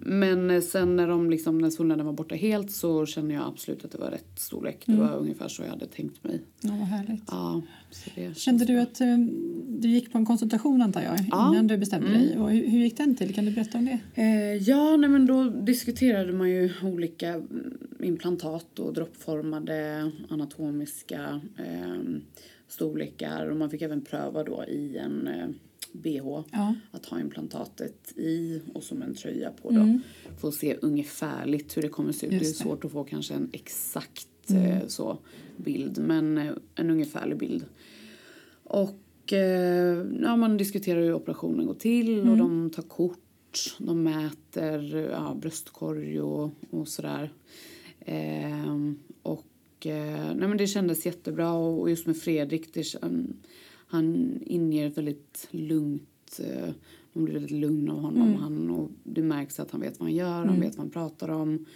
men 0.00 0.62
sen 0.62 0.96
när, 0.96 1.08
de 1.08 1.30
liksom, 1.30 1.58
när 1.58 1.70
svullnaden 1.70 2.06
var 2.06 2.12
borta 2.12 2.34
helt 2.34 2.70
så 2.70 3.06
kände 3.06 3.34
jag 3.34 3.46
absolut 3.46 3.84
att 3.84 3.90
det 3.92 3.98
var 3.98 4.10
rätt 4.10 4.38
storlek. 4.38 4.82
Det 4.86 4.96
var 4.96 5.16
ungefär 5.16 5.48
så 5.48 5.62
jag 5.62 5.68
hade 5.70 5.86
tänkt 5.86 6.24
mig. 6.24 6.40
Ja, 6.60 6.70
vad 6.70 6.88
härligt. 6.88 7.22
Ja, 7.26 7.62
det 8.14 8.36
Kände 8.38 8.64
du 8.64 8.80
att 8.80 9.00
eh, 9.00 9.18
du 9.68 9.88
gick 9.88 10.12
på 10.12 10.18
en 10.18 10.26
konsultation 10.26 10.82
antar 10.82 11.02
jag 11.02 11.18
Ja. 11.30 11.50
innan 11.52 11.66
du 11.66 11.76
bestämde 11.78 12.08
dig? 12.08 12.38
Och 12.38 12.50
hur, 12.50 12.68
hur 12.68 12.78
gick 12.78 12.96
den 12.96 13.16
till? 13.16 13.34
Kan 13.34 13.44
du 13.44 13.50
berätta 13.50 13.78
om 13.78 13.84
det? 13.84 13.98
Eh, 14.22 14.54
ja, 14.54 14.96
nej, 14.96 15.10
men 15.10 15.26
då 15.26 15.44
diskuterade 15.44 16.32
man 16.32 16.50
ju 16.50 16.70
olika 16.82 17.28
mm, 17.28 17.78
implantat 18.02 18.78
och 18.78 18.94
droppformade 18.94 20.10
anatomiska 20.28 21.40
eh, 21.56 22.18
storlekar 22.68 23.46
och 23.46 23.56
man 23.56 23.70
fick 23.70 23.82
även 23.82 24.00
pröva 24.00 24.44
då 24.44 24.64
i 24.68 24.96
en 24.98 25.28
eh, 25.28 25.48
bh 25.92 26.42
Ja. 26.52 26.74
att 26.90 27.06
ha 27.06 27.20
implantatet 27.20 28.12
i 28.18 28.62
och 28.74 28.82
som 28.82 29.02
en 29.02 29.14
tröja 29.14 29.50
på 29.50 29.70
då. 29.70 30.00
För 30.40 30.48
att 30.48 30.54
se 30.54 30.76
ungefärligt 30.82 31.76
hur 31.76 31.82
det 31.82 31.88
kommer 31.88 32.12
se 32.12 32.26
ut. 32.26 32.32
Just 32.32 32.44
det 32.44 32.48
är 32.48 32.50
det. 32.50 32.54
svårt 32.70 32.84
att 32.84 32.92
få 32.92 33.04
kanske 33.04 33.34
en 33.34 33.48
exakt 33.52 34.50
eh, 34.50 34.86
så 34.86 35.18
bild 35.56 35.98
men 35.98 36.38
eh, 36.38 36.52
en 36.74 36.90
ungefärlig 36.90 37.38
bild. 37.38 37.64
Och 38.64 39.32
eh, 39.32 40.06
ja, 40.22 40.36
man 40.36 40.56
diskuterar 40.56 41.00
hur 41.00 41.14
operationen 41.14 41.66
går 41.66 41.74
till 41.74 42.28
och 42.28 42.36
de 42.36 42.70
tar 42.70 42.82
kort. 42.82 43.18
De 43.78 44.02
mäter 44.02 44.96
ja, 45.10 45.36
bröstkorg 45.40 46.20
och, 46.20 46.50
och 46.70 46.88
sådär. 46.88 47.32
Ehm, 48.00 48.98
och 49.22 49.86
eh, 49.86 50.34
nej, 50.36 50.48
men 50.48 50.56
det 50.56 50.66
kändes 50.66 51.06
jättebra 51.06 51.52
och, 51.52 51.90
just 51.90 52.06
med 52.06 52.16
Fredrik, 52.16 52.74
det, 52.74 52.84
han 53.90 54.38
inger 54.46 54.90
väldigt 54.90 55.48
lugnt 55.50 56.40
eh, 56.40 56.74
man 57.12 57.24
blir 57.24 57.34
väldigt 57.34 57.50
lugn 57.50 57.90
av 57.90 58.00
honom. 58.00 58.34
Han, 58.34 58.70
och 58.70 58.90
det 59.04 59.22
märks 59.22 59.60
att 59.60 59.70
han 59.70 59.80
vet 59.80 59.98
vad 59.98 60.08
han 60.08 60.16
gör, 60.16 60.44
han 60.44 60.60
vet 60.60 60.76
vad 60.76 60.84
han 60.84 60.90
pratar 60.90 61.28
om. 61.28 61.66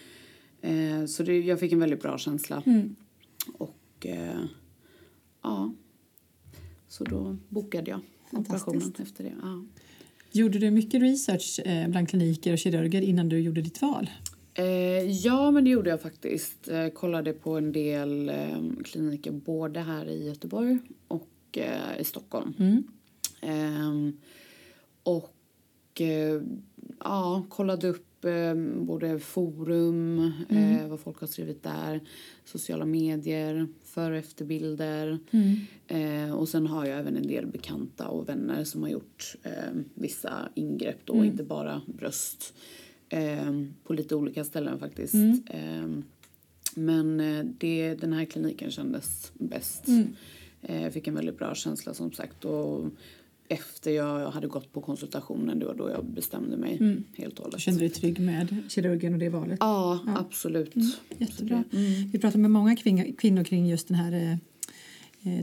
Eh, 0.61 1.05
så 1.07 1.23
det, 1.23 1.41
jag 1.41 1.61
fick 1.61 1.73
en 1.73 1.81
väldigt 1.81 2.03
bra 2.03 2.19
känsla. 2.19 2.63
Och 3.53 4.07
eh, 4.07 4.45
ja, 5.43 5.73
så 6.89 7.05
då 7.05 7.37
bokade 7.49 7.91
jag 7.91 8.01
operationen 8.31 8.93
efter 8.99 9.25
det. 9.25 9.33
Ja. 9.43 9.65
Gjorde 10.33 10.59
du 10.59 10.71
mycket 10.71 11.03
research 11.03 11.61
eh, 11.65 11.89
bland 11.89 12.09
kliniker 12.09 12.53
och 12.53 12.59
kirurger 12.59 13.03
innan 13.03 13.29
du 13.29 13.39
gjorde 13.39 13.63
ditt 13.63 13.83
val? 13.83 14.11
Eh, 14.55 14.65
ja, 15.11 15.51
men 15.51 15.65
det 15.65 15.71
gjorde 15.71 15.91
jag 15.91 16.01
faktiskt. 16.01 16.69
Eh, 16.69 16.89
kollade 16.89 17.33
på 17.33 17.57
en 17.57 17.73
del 17.73 18.29
eh, 18.29 18.83
kliniker 18.85 19.33
både 19.33 19.81
här 19.81 20.09
i 20.09 20.27
Göteborg 20.27 20.79
och 21.09 21.29
eh, 21.57 22.01
i 22.01 22.05
Stockholm. 22.05 22.55
Ehm, 23.41 24.17
och 25.03 26.01
eh, 26.01 26.41
ja, 27.01 27.45
kollade 27.49 27.89
upp 27.89 28.25
eh, 28.25 28.55
både 28.79 29.19
forum, 29.19 30.33
eh, 30.49 30.89
vad 30.89 31.01
folk 31.01 31.21
har 31.21 31.27
skrivit 31.27 31.63
där, 31.63 32.01
sociala 32.45 32.85
medier, 32.85 33.69
före 33.85 34.13
och 34.13 34.19
efterbilder. 34.19 35.19
Eh, 35.87 36.35
och 36.35 36.49
sen 36.49 36.67
har 36.67 36.87
jag 36.87 36.99
även 36.99 37.17
en 37.17 37.27
del 37.27 37.47
bekanta 37.47 38.09
och 38.09 38.29
vänner 38.29 38.65
som 38.65 38.83
har 38.83 38.89
gjort 38.91 39.37
eh, 39.43 39.73
vissa 39.95 40.49
ingrepp 40.55 40.99
då, 41.05 41.15
inte 41.25 41.45
bara 41.45 41.83
bröst. 41.87 42.55
Eh, 43.09 43.53
på 43.85 43.93
lite 43.93 44.15
olika 44.17 44.45
ställen 44.45 44.79
faktiskt. 44.79 45.15
Eh, 45.47 45.89
men 46.75 47.21
eh, 47.21 47.45
det, 47.59 47.95
den 47.95 48.13
här 48.13 48.25
kliniken 48.25 48.71
kändes 48.71 49.33
bäst. 49.35 49.89
Eh, 49.89 50.01
jag 50.69 50.93
fick 50.93 51.07
en 51.07 51.15
väldigt 51.15 51.39
bra 51.39 51.55
känsla 51.55 51.95
som 51.95 52.13
sagt. 52.13 52.45
Och 52.45 52.85
efter 53.49 53.91
jag 53.91 54.31
hade 54.31 54.47
gått 54.47 54.73
på 54.73 54.81
konsultationen 54.81 55.67
var 55.67 55.75
då 55.75 55.91
jag 55.91 56.05
bestämde 56.05 56.57
mig 56.57 57.03
helt 57.17 57.39
och 57.39 57.45
hållet. 57.45 57.61
Kände 57.61 57.81
du 57.81 57.89
dig 57.89 57.95
trygg 57.97 58.21
med 58.21 58.57
kirurgen 58.69 59.13
och 59.13 59.19
det 59.19 59.29
valet? 59.29 59.57
Ja, 59.61 59.99
absolut. 60.19 60.75
Jättebra. 61.19 61.65
Så 61.71 61.77
det- 61.77 61.83
Vi 62.13 62.19
pratar 62.19 62.39
med 62.39 62.51
många 62.51 62.75
kvin- 62.77 63.15
kvinnor 63.19 63.45
kring 63.45 63.67
just 63.69 63.89
den 63.89 63.97
här 63.97 64.13
eh, 64.13 64.33
eh, 64.33 64.37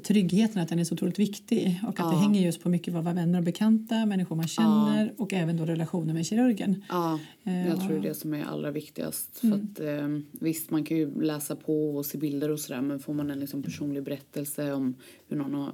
tryggheten 0.04 0.62
att 0.62 0.70
den 0.70 0.80
är 0.80 0.84
så 0.84 0.94
otroligt 0.94 1.20
viktig 1.20 1.80
och 1.84 1.90
att 1.90 1.96
Ja. 2.00 2.12
det 2.12 2.18
hänger 2.18 2.42
just 2.42 2.64
på 2.64 2.70
mycket 2.70 2.94
vad 2.94 3.04
vänner 3.04 3.38
och 3.40 3.44
bekanta, 3.46 4.06
människor 4.06 4.36
man 4.36 4.48
känner 4.48 5.14
och 5.18 5.34
även 5.34 5.58
då 5.58 5.66
relationer 5.66 6.14
med 6.14 6.26
kirurgen. 6.26 6.84
Ja, 6.90 7.20
Eh, 7.44 7.68
jag 7.68 7.80
tror 7.80 7.90
det 7.90 7.96
är 7.96 8.02
det 8.02 8.14
som 8.14 8.34
är 8.34 8.44
allra 8.46 8.72
viktigast. 8.72 9.38
För 9.40 9.48
att, 9.52 9.80
eh, 9.80 10.08
visst, 10.32 10.70
man 10.72 10.84
kan 10.84 10.98
ju 10.98 11.22
läsa 11.22 11.56
på 11.56 11.96
och 11.98 12.06
se 12.06 12.18
bilder 12.18 12.50
och 12.50 12.60
sådär 12.60 12.82
men 12.82 13.00
får 13.00 13.14
man 13.14 13.32
en 13.32 13.40
liksom 13.40 13.64
personlig 13.64 14.04
berättelse 14.04 14.74
om 14.74 14.96
hur 15.28 15.38
någon 15.38 15.54
har 15.54 15.74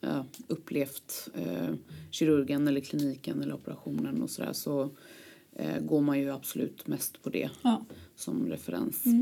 eh, 0.00 0.22
upplevt 0.46 1.28
eh, 1.34 1.74
kirurgen 2.10 2.68
eller 2.68 2.80
kliniken 2.80 3.42
eller 3.42 3.54
operationen 3.54 4.22
och 4.22 4.30
sådär 4.30 4.52
så 4.52 4.90
eh, 5.56 5.80
går 5.80 6.00
man 6.00 6.18
ju 6.20 6.30
absolut 6.30 6.86
mest 6.86 7.22
på 7.22 7.30
det 7.30 7.50
Ja. 7.62 7.84
som 8.16 8.46
referens. 8.46 9.06
Eh, 9.06 9.12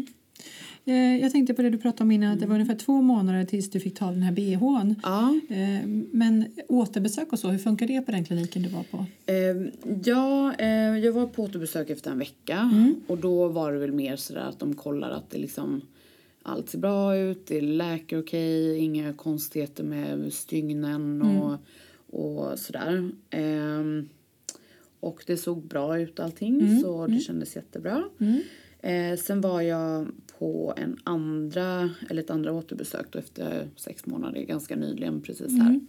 Jag 1.20 1.32
tänkte 1.32 1.54
på 1.54 1.62
det 1.62 1.70
du 1.70 1.78
pratade 1.78 2.02
om 2.02 2.10
innan, 2.10 2.32
att 2.32 2.40
det 2.40 2.46
var 2.46 2.54
ungefär 2.54 2.74
två 2.74 3.02
månader 3.02 3.44
tills 3.44 3.70
du 3.70 3.80
fick 3.80 3.98
ta 3.98 4.10
den 4.10 4.22
här 4.22 4.32
bhn. 4.32 4.94
Ja, 5.02 5.40
Eh, 5.48 5.86
Men 6.12 6.44
återbesök 6.68 7.32
och 7.32 7.38
så, 7.38 7.48
hur 7.48 7.58
funkar 7.58 7.86
det 7.86 8.00
på 8.00 8.12
den 8.12 8.24
kliniken 8.24 8.62
du 8.62 8.68
var 8.68 8.82
på? 8.82 9.04
Eh, 9.26 9.70
ja, 10.04 10.54
eh, 10.58 10.98
jag 10.98 11.12
var 11.12 11.26
på 11.26 11.42
återbesök 11.42 11.90
efter 11.90 12.10
en 12.10 12.18
vecka 12.18 12.70
och 13.06 13.18
då 13.18 13.48
var 13.48 13.72
det 13.72 13.78
väl 13.78 13.92
mer 13.92 14.16
sådär 14.16 14.40
att 14.40 14.58
de 14.58 14.74
kollar 14.74 15.10
att 15.10 15.30
det 15.30 15.38
liksom 15.38 15.80
allt 16.42 16.70
ser 16.70 16.78
bra 16.78 17.16
ut, 17.16 17.46
det 17.46 17.60
läker 17.60 18.20
okej, 18.20 18.78
inga 18.78 19.12
konstigheter 19.12 19.84
med 19.84 20.32
stygnen 20.32 21.22
och, 21.22 21.56
och 22.20 22.58
sådär. 22.58 23.10
Ehm, 23.30 24.08
och 25.00 25.24
det 25.26 25.36
såg 25.36 25.62
bra 25.62 26.00
ut 26.00 26.20
allting 26.20 26.80
så 26.82 27.06
det 27.06 27.18
kändes 27.20 27.56
jättebra. 27.56 28.04
Eh, 28.80 29.18
sen 29.18 29.40
var 29.40 29.60
jag 29.60 30.06
på 30.38 30.74
en 30.76 30.96
andra, 31.04 31.90
eller 32.10 32.22
ett 32.22 32.30
andra 32.30 32.52
återbesök 32.52 33.06
då 33.10 33.18
efter 33.18 33.68
sex 33.76 34.06
månader, 34.06 34.40
ganska 34.42 34.76
nyligen 34.76 35.20
precis 35.20 35.52
här. 35.58 35.80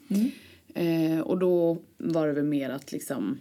Eh, 0.73 1.19
och 1.19 1.37
då 1.39 1.77
var 1.97 2.27
det 2.27 2.33
väl 2.33 2.43
mer 2.45 2.69
att 2.69 2.91
liksom, 2.91 3.37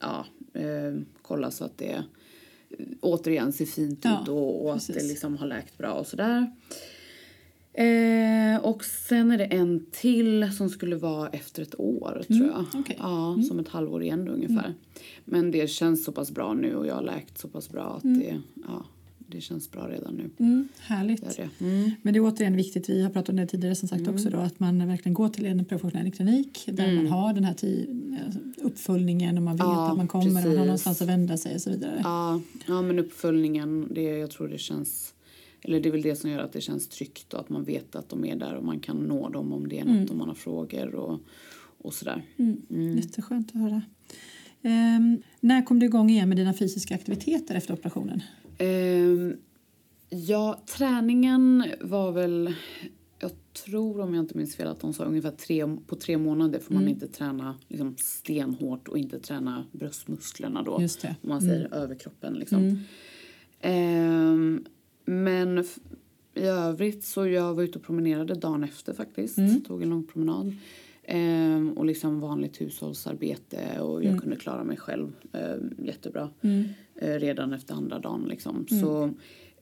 ja, 0.00 0.26
eh, 0.52 1.00
kolla 1.22 1.50
så 1.50 1.64
att 1.64 1.78
det 1.78 2.04
återigen 3.00 3.52
ser 3.52 3.66
fint 3.66 4.00
Ja, 4.02 4.22
ut 4.22 4.28
och, 4.28 4.64
och 4.66 4.74
att 4.74 4.86
det 4.86 5.02
liksom 5.08 5.36
har 5.36 5.46
läkt 5.46 5.78
bra 5.78 5.92
och 5.92 6.06
sådär. 6.06 6.52
Eh, 7.72 8.60
och 8.64 8.84
sen 8.84 9.30
är 9.30 9.38
det 9.38 9.44
en 9.44 9.86
till 9.90 10.52
som 10.56 10.68
skulle 10.70 10.96
vara 10.96 11.28
efter 11.28 11.62
ett 11.62 11.80
år 11.80 12.22
tror 12.26 12.46
jag. 12.46 12.64
okej. 12.74 12.96
Ja, 13.00 13.38
som 13.48 13.58
ett 13.58 13.68
halvår 13.68 14.02
igen 14.02 14.24
då, 14.24 14.32
ungefär. 14.32 14.74
Men 15.24 15.50
det 15.50 15.70
känns 15.70 16.04
så 16.04 16.12
pass 16.12 16.30
bra 16.30 16.54
nu 16.54 16.74
och 16.74 16.86
jag 16.86 16.94
har 16.94 17.02
läkt 17.02 17.38
så 17.38 17.48
pass 17.48 17.70
bra 17.70 17.96
att 17.96 18.02
det, 18.02 18.40
ja, 18.66 18.84
det 19.30 19.40
känns 19.40 19.70
bra 19.70 19.88
redan 19.88 20.14
nu. 20.14 20.30
Mm, 20.38 20.68
härligt. 20.78 21.36
Det. 21.36 21.48
Mm. 21.60 21.90
Men 22.02 22.12
det 22.12 22.18
är 22.18 22.24
återigen 22.24 22.56
viktigt, 22.56 22.88
vi 22.88 23.02
har 23.02 23.10
pratat 23.10 23.28
om 23.28 23.36
det 23.36 23.46
tidigare 23.46 23.74
som 23.74 23.88
sagt 23.88 24.08
också 24.08 24.30
då, 24.30 24.38
att 24.38 24.60
man 24.60 24.88
verkligen 24.88 25.14
går 25.14 25.28
till 25.28 25.46
en 25.46 25.64
professionell 25.64 26.12
klinik 26.12 26.68
där 26.72 26.94
man 26.96 27.06
har 27.06 27.32
den 27.32 27.44
här 27.44 27.56
uppföljningen 28.62 29.36
och 29.36 29.42
man 29.42 29.56
vet 29.56 29.60
Mm. 29.70 29.74
Ja, 29.74 29.90
att 29.90 29.96
man 29.96 30.08
kommer 30.08 30.26
och 30.26 30.32
man 30.32 30.42
har 30.42 30.50
precis. 30.50 30.58
någonstans 30.58 31.02
att 31.02 31.08
vända 31.08 31.36
sig 31.36 31.54
och 31.54 31.60
så 31.60 31.70
vidare. 31.70 32.00
Ja, 32.04 32.40
ja, 32.66 32.82
men 32.82 32.98
uppföljningen, 32.98 33.88
det, 33.94 34.02
jag 34.02 34.30
tror 34.30 34.48
det 34.48 34.58
känns... 34.58 35.14
Eller 35.62 35.80
det 35.80 35.88
är 35.88 35.90
väl 35.90 36.02
det 36.02 36.16
som 36.16 36.30
gör 36.30 36.38
att 36.38 36.52
det 36.52 36.60
känns 36.60 36.88
tryggt 36.88 37.34
och 37.34 37.40
att 37.40 37.48
man 37.48 37.64
vet 37.64 37.96
att 37.96 38.08
de 38.08 38.24
är 38.24 38.36
där 38.36 38.54
och 38.54 38.64
man 38.64 38.80
kan 38.80 38.96
nå 38.96 39.28
dem 39.28 39.52
om 39.52 39.68
det 39.68 39.78
är 39.78 39.84
något, 39.84 40.10
om 40.10 40.18
man 40.18 40.28
har 40.28 40.34
frågor 40.34 40.94
och, 40.94 41.20
och 41.78 41.94
sådär. 41.94 42.22
Mm. 42.36 42.96
Jätteskönt 42.96 43.48
att 43.48 43.60
höra. 43.60 43.82
Ehm, 44.62 45.22
när 45.40 45.62
kom 45.62 45.78
du 45.78 45.86
igång 45.86 46.10
igen 46.10 46.28
med 46.28 46.38
dina 46.38 46.54
fysiska 46.54 46.94
aktiviteter 46.94 47.54
efter 47.54 47.74
operationen? 47.74 48.22
Ehm, 48.60 49.36
ja, 50.10 50.62
träningen 50.76 51.64
var 51.80 52.12
väl... 52.12 52.54
Jag 53.22 53.30
tror, 53.64 54.00
om 54.00 54.14
jag 54.14 54.22
inte 54.22 54.36
minns 54.36 54.56
fel, 54.56 54.68
att 54.68 54.80
de 54.80 54.92
sa 54.92 55.04
ungefär 55.04 55.30
tre, 55.30 55.76
på 55.86 55.96
tre 55.96 56.18
månader 56.18 56.58
får 56.58 56.74
man 56.74 56.82
inte 56.88 57.08
träna 57.08 57.54
liksom, 57.68 57.96
stenhårt 57.98 58.88
och 58.88 58.98
inte 58.98 59.20
träna 59.20 59.64
bröstmusklerna 59.72 60.62
då. 60.62 60.78
Just 60.80 61.02
det. 61.02 61.16
Om 61.22 61.28
man 61.28 61.40
säger 61.40 61.74
överkroppen 61.74 62.34
liksom. 62.34 62.78
Ehm, 63.60 64.64
men 65.04 65.58
f- 65.58 65.78
i 66.34 66.40
övrigt 66.42 67.04
så 67.04 67.26
jag 67.26 67.54
var 67.54 67.62
ute 67.62 67.78
och 67.78 67.84
promenerade 67.84 68.34
dagen 68.34 68.64
efter 68.64 68.92
faktiskt. 68.94 69.38
Tog 69.66 69.82
en 69.82 69.90
lång 69.90 70.04
promenad. 70.06 70.54
Ehm, 71.12 71.72
och 71.72 71.84
liksom 71.84 72.20
vanligt 72.20 72.60
hushållsarbete 72.60 73.80
och 73.80 74.04
jag 74.04 74.20
kunde 74.20 74.36
klara 74.36 74.64
mig 74.64 74.76
själv 74.76 75.12
ehm, 75.32 75.74
jättebra. 75.78 76.30
Eh, 76.94 77.14
redan 77.14 77.52
efter 77.52 77.74
andra 77.74 77.98
dagen 77.98 78.26
liksom. 78.28 78.66
Så 78.68 79.10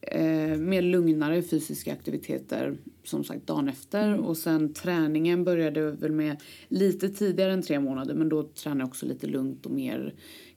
eh, 0.01 0.59
mer 0.59 0.83
lugnare 0.83 1.43
fysiska 1.43 1.93
aktiviteter 1.93 2.77
som 3.05 3.25
sagt 3.25 3.47
dagen 3.47 3.69
efter. 3.69 4.15
Och 4.15 4.37
sen 4.37 4.75
träningen 4.75 5.45
började 5.45 5.91
väl 5.91 6.13
med 6.13 6.37
lite 6.69 7.09
tidigare 7.09 7.53
än 7.53 7.63
tre 7.63 7.81
månader 7.81 8.15
men 8.15 8.29
då 8.29 8.43
tränade 8.43 8.81
jag 8.81 8.89
också 8.89 9.07
lite 9.07 9.27
lugnt 9.27 9.67
och 9.67 9.73
mer 9.73 10.15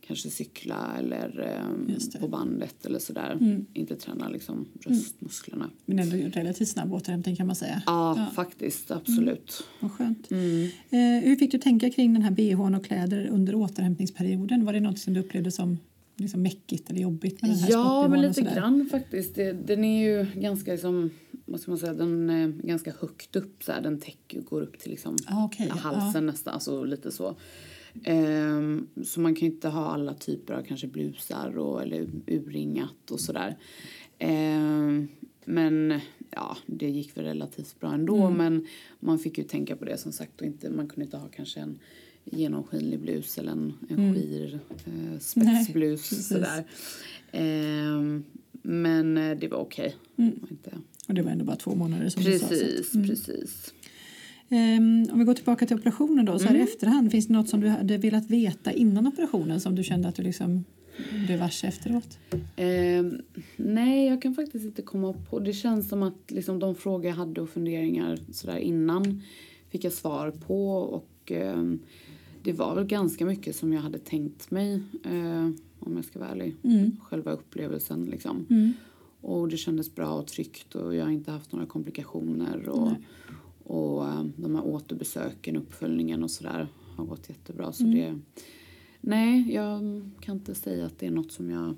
kanske 0.07 0.29
cykla 0.29 0.95
eller 0.99 1.57
eh, 1.87 2.19
på 2.19 2.27
bandet 2.27 2.85
eller 2.85 2.99
sådär. 2.99 3.37
Inte 3.73 3.95
träna 3.95 4.29
liksom 4.29 4.67
bröstmusklerna. 4.73 5.69
Men 5.85 5.99
ändå 5.99 6.17
relativt 6.17 6.69
snabb 6.69 6.93
återhämtning 6.93 7.35
kan 7.35 7.47
man 7.47 7.55
säga. 7.55 7.81
Ja, 7.85 8.31
faktiskt. 8.35 8.91
Absolut. 8.91 9.63
Vad 9.79 9.91
skönt. 9.91 10.31
Mm. 10.31 10.63
Eh, 10.89 11.23
hur 11.23 11.35
fick 11.35 11.51
du 11.51 11.57
tänka 11.57 11.89
kring 11.89 12.13
den 12.13 12.21
här 12.21 12.31
bhn 12.31 12.75
och 12.75 12.85
kläder 12.85 13.27
under 13.27 13.55
återhämtningsperioden? 13.55 14.65
Var 14.65 14.73
det 14.73 14.79
något 14.79 14.99
som 14.99 15.13
du 15.13 15.19
upplevde 15.19 15.51
som 15.51 15.77
liksom 16.21 16.41
mäckigt 16.41 16.89
eller 16.89 17.01
jobbigt 17.01 17.41
med 17.41 17.51
den 17.51 17.59
här 17.59 17.71
Ja, 17.71 18.07
men 18.07 18.21
lite 18.21 18.41
grann 18.41 18.87
faktiskt. 18.91 19.35
Det, 19.35 19.51
den 19.53 19.83
är 19.83 20.03
ju 20.03 20.41
ganska 20.41 20.71
liksom, 20.71 21.09
vad 21.45 21.59
ska 21.59 21.71
man 21.71 21.77
säga, 21.77 21.93
den 21.93 22.29
är 22.29 22.47
ganska 22.47 22.93
högt 22.99 23.35
upp 23.35 23.63
så 23.63 23.71
här. 23.71 23.81
Den 23.81 23.99
täcker, 23.99 24.41
går 24.41 24.61
upp 24.61 24.79
till 24.79 24.91
liksom 24.91 25.17
Ah, 25.25 25.49
ja. 25.57 25.73
halsen 25.73 26.25
nästan, 26.25 26.53
alltså 26.53 26.83
lite 26.83 27.11
så. 27.11 27.35
Ehm, 28.03 28.87
så 29.03 29.19
man 29.19 29.35
kan 29.35 29.47
ju 29.47 29.53
inte 29.53 29.69
ha 29.69 29.85
alla 29.85 30.13
typer 30.13 30.53
av 30.53 30.63
kanske 30.63 30.87
blusar 30.87 31.57
och, 31.57 31.81
eller 31.81 32.07
urringat 32.27 33.11
och 33.11 33.19
sådär. 33.19 33.57
Ehm, 34.17 35.07
men 35.45 35.99
ja, 36.29 36.57
det 36.65 36.89
gick 36.89 37.17
väl 37.17 37.25
relativt 37.25 37.79
bra 37.79 37.93
ändå. 37.93 38.25
Mm. 38.25 38.37
Men 38.37 38.67
man 38.99 39.19
fick 39.19 39.37
ju 39.37 39.43
tänka 39.43 39.75
på 39.75 39.85
det 39.85 39.97
som 39.97 40.11
sagt 40.11 40.41
och 40.41 40.47
inte, 40.47 40.69
man 40.69 40.87
kunde 40.87 41.05
inte 41.05 41.17
ha 41.17 41.27
kanske 41.27 41.59
en 41.59 41.79
genomskinlig 42.25 42.99
blus 42.99 43.37
eller 43.37 43.51
en, 43.51 43.73
en 43.89 44.13
skir 44.15 44.59
eh, 44.85 45.19
spetsblus 45.19 46.09
precis. 46.09 46.27
sådär. 46.27 46.63
Ehm, 47.31 48.23
men 48.61 49.17
eh, 49.17 49.37
det 49.37 49.47
var 49.47 49.57
okej. 49.57 49.95
Mm. 50.17 50.31
Det 50.35 50.41
var 50.41 50.49
Inte... 50.51 50.71
Och 51.07 51.13
det 51.13 51.21
var 51.21 51.31
ändå 51.31 51.45
bara 51.45 51.55
två 51.55 51.75
månader 51.75 52.09
som 52.09 52.23
du 52.23 52.39
sa. 52.39 52.47
så 52.47 52.53
att- 52.53 52.59
Precis, 52.59 52.91
precis. 53.07 53.73
Ehm, 54.49 55.07
om 55.11 55.19
vi 55.19 55.25
går 55.25 55.33
tillbaka 55.33 55.65
till 55.65 55.75
operationen 55.77 56.25
då, 56.25 56.39
så 56.39 56.45
Mm. 56.45 56.53
här 56.55 56.61
i 56.61 56.63
efterhand, 56.63 57.11
finns 57.11 57.27
det 57.27 57.33
något 57.33 57.49
som 57.49 57.61
du 57.61 57.67
hade 57.67 57.97
velat 57.97 58.29
veta 58.29 58.71
innan 58.71 59.07
operationen 59.07 59.61
som 59.61 59.75
du 59.75 59.83
kände 59.83 60.07
att 60.07 60.15
du 60.15 60.23
liksom 60.23 60.63
blev 61.25 61.39
varse 61.39 61.67
efteråt? 61.67 62.17
Ehm, 62.55 63.21
nej, 63.57 64.07
jag 64.07 64.21
kan 64.21 64.35
faktiskt 64.35 64.65
inte 64.65 64.81
komma 64.81 65.13
på. 65.29 65.39
Det 65.39 65.53
känns 65.53 65.89
som 65.89 66.03
att 66.03 66.31
liksom, 66.31 66.59
de 66.59 66.75
frågor 66.75 67.05
jag 67.05 67.15
hade 67.15 67.41
och 67.41 67.49
funderingar 67.49 68.19
sådär 68.31 68.57
innan 68.57 69.21
fick 69.69 69.83
jag 69.83 69.93
svar 69.93 70.31
på. 70.31 70.71
Och 70.77 71.31
ehm, 71.31 71.79
det 72.43 72.53
var 72.53 72.75
väl 72.75 72.85
ganska 72.85 73.25
mycket 73.25 73.55
som 73.55 73.73
jag 73.73 73.81
hade 73.81 73.99
tänkt 73.99 74.51
mig, 74.51 74.73
eh, 75.03 75.49
om 75.79 75.95
jag 75.95 76.05
ska 76.05 76.19
vara 76.19 76.29
ärlig. 76.29 76.55
Själva 77.01 77.31
upplevelsen 77.31 78.05
liksom. 78.05 78.45
Och 79.21 79.47
det 79.47 79.57
kändes 79.57 79.95
bra 79.95 80.13
och 80.13 80.27
tryggt 80.27 80.75
och 80.75 80.95
jag 80.95 81.05
har 81.05 81.11
inte 81.11 81.31
haft 81.31 81.51
några 81.51 81.65
komplikationer. 81.65 82.69
Och, 82.69 82.91
och 83.63 84.05
eh, 84.07 84.23
de 84.35 84.55
här 84.55 84.65
återbesöken, 84.65 85.55
uppföljningen 85.55 86.23
och 86.23 86.31
sådär 86.31 86.67
har 86.95 87.05
gått 87.05 87.29
jättebra. 87.29 87.71
Så 87.71 87.83
det, 87.83 88.19
nej, 89.01 89.53
jag 89.53 89.81
kan 90.19 90.35
inte 90.35 90.55
säga 90.55 90.85
att 90.85 90.99
det 90.99 91.07
är 91.07 91.11
något 91.11 91.31
som 91.31 91.49
jag 91.49 91.75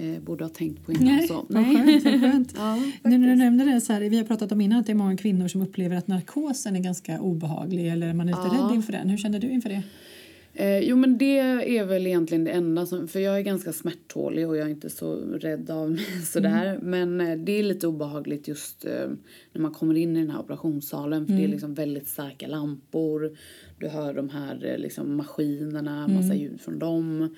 eh, 0.00 0.20
borde 0.22 0.44
ha 0.44 0.48
tänkt 0.48 0.86
på 0.86 0.92
innan. 0.92 1.04
Nej, 1.04 1.28
så. 1.28 1.46
vad 1.48 1.64
skönt. 1.66 2.02
Skönt. 2.02 2.52
Ja, 2.56 2.78
Nu 3.04 3.18
när 3.18 3.28
du 3.28 3.34
nämnde 3.36 3.64
det, 3.64 3.80
så 3.80 3.92
här, 3.92 4.00
vi 4.00 4.16
har 4.16 4.24
pratat 4.24 4.52
om 4.52 4.60
innan 4.60 4.78
att 4.78 4.86
det 4.86 4.92
är 4.92 4.96
många 4.96 5.16
kvinnor 5.16 5.48
som 5.48 5.62
upplever 5.62 5.96
att 5.96 6.08
narkosen 6.08 6.76
är 6.76 6.80
ganska 6.80 7.20
obehaglig 7.20 7.88
eller 7.88 8.14
man 8.14 8.28
är 8.28 8.32
lite 8.32 8.56
Ja. 8.56 8.64
rädd 8.68 8.74
inför 8.74 8.92
den. 8.92 9.08
Hur 9.08 9.16
kände 9.16 9.38
du 9.38 9.48
inför 9.50 9.68
det? 9.68 9.82
Eh, 10.54 10.78
jo 10.78 10.96
men 10.96 11.18
det 11.18 11.38
är 11.78 11.84
väl 11.84 12.06
egentligen 12.06 12.44
det 12.44 12.50
enda 12.50 12.86
som, 12.86 13.08
för 13.08 13.20
jag 13.20 13.38
är 13.38 13.42
ganska 13.42 13.72
smärttålig 13.72 14.48
och 14.48 14.56
jag 14.56 14.66
är 14.66 14.70
inte 14.70 14.90
så 14.90 15.14
rädd 15.16 15.70
av 15.70 15.90
mig 15.90 16.04
sådär. 16.32 16.78
Men 16.82 17.20
eh, 17.20 17.38
det 17.38 17.52
är 17.52 17.62
lite 17.62 17.86
obehagligt 17.86 18.48
just 18.48 18.84
eh, 18.84 19.08
när 19.52 19.62
man 19.62 19.72
kommer 19.72 19.96
in 19.96 20.16
i 20.16 20.20
den 20.20 20.30
här 20.30 20.40
operationssalen 20.40 21.26
för 21.26 21.32
det 21.34 21.44
är 21.44 21.48
liksom 21.48 21.74
väldigt 21.74 22.08
starka 22.08 22.46
lampor. 22.46 23.36
Du 23.78 23.88
hör 23.88 24.14
de 24.14 24.28
här 24.28 24.64
eh, 24.66 24.78
liksom 24.78 25.16
maskinerna, 25.16 26.08
massa 26.08 26.34
ljud 26.34 26.60
från 26.60 26.78
dem. 26.78 27.34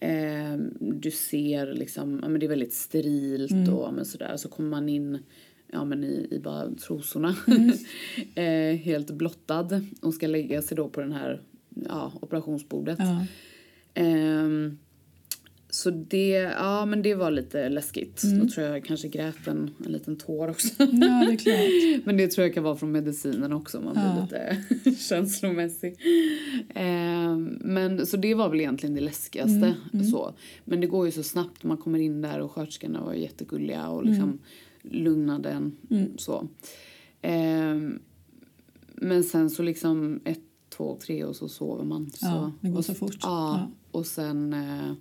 Eh, 0.00 0.56
du 0.80 1.10
ser 1.10 1.74
liksom, 1.74 2.18
ja 2.22 2.28
men 2.28 2.40
det 2.40 2.46
är 2.46 2.48
väldigt 2.48 2.72
sterilt 2.72 3.68
och 3.68 3.82
ja, 3.82 3.90
men 3.90 4.04
sådär. 4.04 4.36
Så 4.36 4.48
kommer 4.48 4.70
man 4.70 4.88
in 4.88 5.18
ja, 5.72 5.84
men 5.84 6.04
i, 6.04 6.28
i 6.30 6.38
bara 6.38 6.70
trosorna. 6.70 7.36
eh, 8.34 8.76
helt 8.76 9.10
blottad 9.10 9.68
och 10.02 10.14
ska 10.14 10.26
lägga 10.26 10.62
sig 10.62 10.76
då 10.76 10.88
på 10.88 11.00
den 11.00 11.12
här 11.12 11.42
ja, 11.88 12.12
operationsbordet. 12.20 12.98
Ja. 12.98 13.26
Ehm, 13.94 14.78
så 15.70 15.90
det, 15.90 16.28
ja 16.58 16.86
men 16.86 17.02
det 17.02 17.14
var 17.14 17.30
lite 17.30 17.68
läskigt. 17.68 18.22
Mm. 18.24 18.38
Då 18.38 18.48
tror 18.52 18.66
jag 18.66 18.84
kanske 18.84 19.08
grät 19.08 19.46
en, 19.46 19.70
en 19.86 19.92
liten 19.92 20.16
tår 20.16 20.48
också. 20.50 20.68
Ja, 20.78 20.86
det 20.86 21.32
är 21.32 21.36
klart. 21.36 22.04
Men 22.06 22.16
det 22.16 22.28
tror 22.28 22.46
jag 22.46 22.54
kan 22.54 22.62
vara 22.64 22.76
från 22.76 22.92
medicinen 22.92 23.52
också, 23.52 23.80
man 23.80 23.92
blir 23.92 24.02
Ja. 24.04 24.50
lite 24.84 24.94
känslomässig. 25.00 25.96
Eh, 26.74 27.36
men, 27.60 28.06
så 28.06 28.16
det 28.16 28.34
var 28.34 28.48
väl 28.48 28.60
egentligen 28.60 28.94
det 28.94 29.00
läskigaste. 29.00 29.74
Mm, 29.92 30.06
Så. 30.06 30.34
Men 30.64 30.80
det 30.80 30.86
går 30.86 31.06
ju 31.06 31.12
så 31.12 31.22
snabbt, 31.22 31.64
man 31.64 31.76
kommer 31.76 31.98
in 31.98 32.20
där 32.22 32.40
och 32.40 32.50
sköterskorna 32.52 33.04
var 33.04 33.14
jättegulliga 33.14 33.88
och 33.88 34.04
liksom 34.06 34.38
lugnade 34.82 35.50
en. 35.50 35.76
Mm. 35.90 36.18
Så. 36.18 36.48
Eh, 37.22 37.76
men 38.94 39.24
sen 39.24 39.50
så 39.50 39.62
liksom 39.62 40.20
ett, 40.24 40.40
två, 40.76 40.98
tre 41.06 41.24
och 41.24 41.36
så 41.36 41.48
sover 41.48 41.84
man. 41.84 42.10
Så, 42.10 42.26
Ja, 42.26 42.52
det 42.60 42.68
går 42.68 42.78
och, 42.78 42.84
så 42.84 42.94
fort. 42.94 43.16
Ja, 43.22 43.26
Ja. 43.58 43.70
och 43.90 44.06
sen 44.06 44.52
eh, 44.52 44.92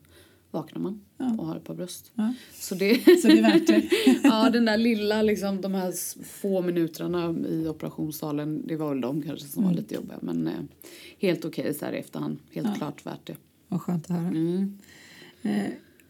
vaknar 0.51 0.81
man 0.81 1.01
Ja. 1.17 1.35
och 1.37 1.45
har 1.45 1.55
ett 1.55 1.63
par 1.63 1.73
bröst. 1.75 2.11
Ja. 2.15 2.33
Så 2.53 2.75
det... 2.75 3.19
Så 3.21 3.27
det 3.27 3.37
är 3.39 3.41
värt 3.41 3.67
det. 3.67 3.83
ja, 4.23 4.49
den 4.49 4.65
där 4.65 4.77
lilla, 4.77 5.21
liksom, 5.21 5.61
de 5.61 5.73
här 5.73 5.93
få 6.23 6.61
minuterna 6.61 7.35
i 7.49 7.67
operationssalen, 7.67 8.67
det 8.67 8.75
var 8.75 8.89
väl 8.89 9.01
de 9.01 9.21
kanske 9.21 9.47
som 9.47 9.63
var 9.63 9.73
lite 9.73 9.95
jobbiga. 9.95 10.17
Men 10.21 10.47
eh, 10.47 10.53
helt 11.19 11.45
okej 11.45 11.73
så 11.73 11.85
här 11.85 11.93
i 11.93 11.97
efterhand. 11.97 12.37
Helt 12.51 12.67
Ja. 12.67 12.73
klart 12.73 13.05
värt 13.05 13.25
det. 13.27 13.35
Vad 13.67 13.81
skönt 13.81 14.03
att 14.11 14.17
höra. 14.17 14.27
Mm. 14.27 14.77
Eh, 15.41 15.65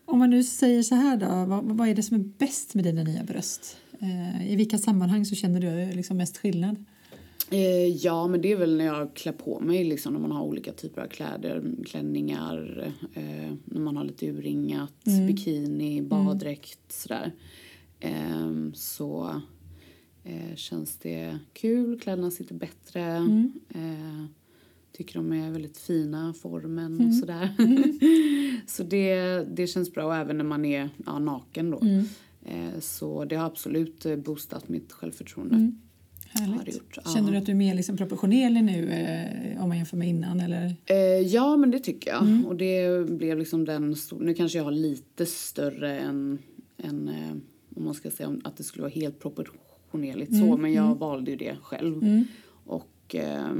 om 0.05 0.19
man 0.19 0.29
nu 0.29 0.43
säger 0.43 0.83
så 0.83 0.95
här 0.95 1.17
då, 1.17 1.45
vad, 1.45 1.63
vad 1.77 1.87
är 1.87 1.95
det 1.95 2.03
som 2.03 2.15
är 2.15 2.23
bäst 2.37 2.75
med 2.75 2.83
dina 2.83 3.03
nya 3.03 3.23
bröst? 3.23 3.77
Eh, 3.99 4.51
I 4.51 4.55
vilka 4.55 4.77
sammanhang 4.77 5.25
så 5.25 5.35
känner 5.35 5.59
du 5.61 5.95
liksom 5.95 6.17
mest 6.17 6.37
skillnad? 6.37 6.85
Eh, 7.51 7.87
ja, 7.87 8.27
men 8.27 8.41
det 8.41 8.51
är 8.51 8.55
väl 8.55 8.77
när 8.77 8.85
jag 8.85 9.13
klär 9.13 9.33
på 9.33 9.59
mig, 9.59 9.83
liksom, 9.83 10.13
när 10.13 10.19
man 10.19 10.31
har 10.31 10.43
olika 10.43 10.71
typer 10.71 11.01
av 11.01 11.07
kläder. 11.07 11.63
Klänningar, 11.85 12.91
eh, 13.13 13.53
när 13.65 13.81
man 13.81 13.97
har 13.97 14.03
lite 14.03 14.27
urringat, 14.27 15.03
bikini, 15.27 16.01
baddräkt, 16.01 16.91
sådär. 16.91 17.31
Eh, 17.99 18.71
så 18.73 19.41
känns 20.55 20.97
det 20.97 21.39
kul, 21.53 21.99
kläderna 21.99 22.31
sitter 22.31 22.55
bättre. 22.55 23.15
Eh, 23.69 24.25
tycker 24.91 25.15
de 25.15 25.33
är 25.33 25.51
väldigt 25.51 25.77
fina, 25.77 26.33
formen 26.33 27.07
och 27.07 27.13
sådär. 27.15 27.55
så 28.67 28.83
det, 28.83 29.15
det 29.55 29.67
känns 29.67 29.93
bra, 29.93 30.15
även 30.15 30.37
när 30.37 30.43
man 30.43 30.65
är 30.65 30.89
ja, 31.05 31.19
naken 31.19 31.71
då. 31.71 31.79
Eh, 32.45 32.79
så 32.79 33.25
det 33.25 33.35
har 33.35 33.45
absolut 33.45 34.05
eh, 34.05 34.15
boostat 34.15 34.69
mitt 34.69 34.91
självförtroende. 34.91 35.55
Gjort, 36.33 36.97
Känner 37.13 37.27
ja. 37.27 37.31
du 37.31 37.37
att 37.37 37.45
du 37.45 37.51
är 37.51 37.55
mer 37.55 37.75
liksom 37.75 37.97
proportionerlig 37.97 38.63
nu 38.63 38.89
eh, 38.91 39.63
om 39.63 39.69
man 39.69 39.77
jämför 39.77 39.97
med 39.97 40.07
innan? 40.07 40.39
Eller? 40.39 40.75
Eh, 40.85 40.97
ja, 41.27 41.57
men 41.57 41.71
det 41.71 41.79
tycker 41.79 42.11
jag. 42.11 42.21
Mm. 42.21 42.45
Och 42.45 42.55
det 42.55 43.09
blev 43.09 43.37
liksom 43.37 43.65
den. 43.65 43.95
Nu 44.19 44.33
kanske 44.33 44.57
jag 44.57 44.65
har 44.65 44.71
lite 44.71 45.25
större 45.25 45.99
än, 45.99 46.39
än 46.77 47.07
eh, 47.07 47.31
om 47.75 47.85
man 47.85 47.93
ska 47.93 48.11
säga 48.11 48.35
att 48.43 48.57
det 48.57 48.63
skulle 48.63 48.81
vara 48.81 48.93
helt 48.93 49.19
proportionerligt 49.19 50.37
så. 50.37 50.45
Mm, 50.45 50.61
Men 50.61 50.73
jag 50.73 50.95
valde 50.95 51.31
ju 51.31 51.37
det 51.37 51.55
själv. 51.61 52.25
Och 52.65 53.15
eh, 53.15 53.53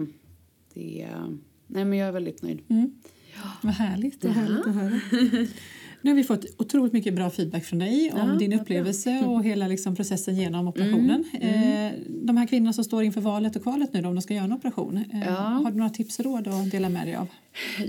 det... 0.74 1.08
Nej, 1.68 1.86
men 1.86 1.98
jag 1.98 2.08
är 2.08 2.12
väldigt 2.12 2.42
nöjd. 2.42 2.62
Mm. 2.68 2.92
Vad 3.62 3.74
härligt, 3.74 4.24
vad 4.24 4.34
härligt 4.34 4.68
att 4.68 4.76
höra. 4.76 5.00
Nu 6.02 6.12
har 6.12 6.16
vi 6.16 6.24
fått 6.24 6.46
otroligt 6.58 6.94
mycket 6.94 7.14
bra 7.14 7.30
feedback 7.30 7.64
från 7.66 7.80
dig 7.80 8.12
om 8.14 8.30
Ja, 8.30 8.36
din 8.36 8.54
upplevelse 8.60 9.24
och 9.26 9.44
hela 9.44 9.68
liksom 9.68 9.96
processen 9.96 10.36
genom 10.36 10.68
operationen. 10.68 11.24
Mm, 11.34 11.60
Eh, 11.94 11.94
de 12.08 12.38
här 12.38 12.48
kvinnorna 12.48 12.74
som 12.74 12.84
står 12.84 13.04
inför 13.04 13.22
valet 13.22 13.56
och 13.56 13.64
kvalet 13.64 13.94
nu 13.94 14.02
då, 14.02 14.10
om 14.10 14.16
de 14.16 14.22
ska 14.22 14.34
göra 14.34 14.46
en 14.46 14.54
operation. 14.54 14.98
Eh, 14.98 15.20
Ja. 15.26 15.32
Har 15.34 15.72
du 15.72 15.78
några 15.78 15.90
tips 15.90 16.20
och 16.20 16.26
råd 16.26 16.48
att 16.48 16.72
dela 16.72 16.90
med 16.90 17.08
dig 17.08 17.16
av? 17.16 17.28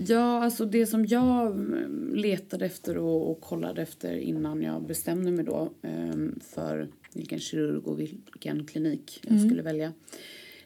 Ja, 0.06 0.44
alltså 0.44 0.64
det 0.64 0.86
som 0.86 1.06
jag 1.06 1.46
mm, 1.46 2.14
letade 2.14 2.66
efter 2.66 2.98
och, 2.98 3.30
och 3.30 3.40
kollade 3.40 3.82
efter 3.82 4.16
innan 4.16 4.62
jag 4.62 4.86
bestämde 4.86 5.30
mig 5.30 5.44
då 5.44 5.72
ehm, 5.82 6.40
för 6.54 6.88
vilken 7.14 7.38
kirurg 7.38 7.84
och 7.84 8.00
vilken 8.00 8.66
klinik 8.66 9.20
jag 9.28 9.40
skulle 9.40 9.62
välja. 9.62 9.92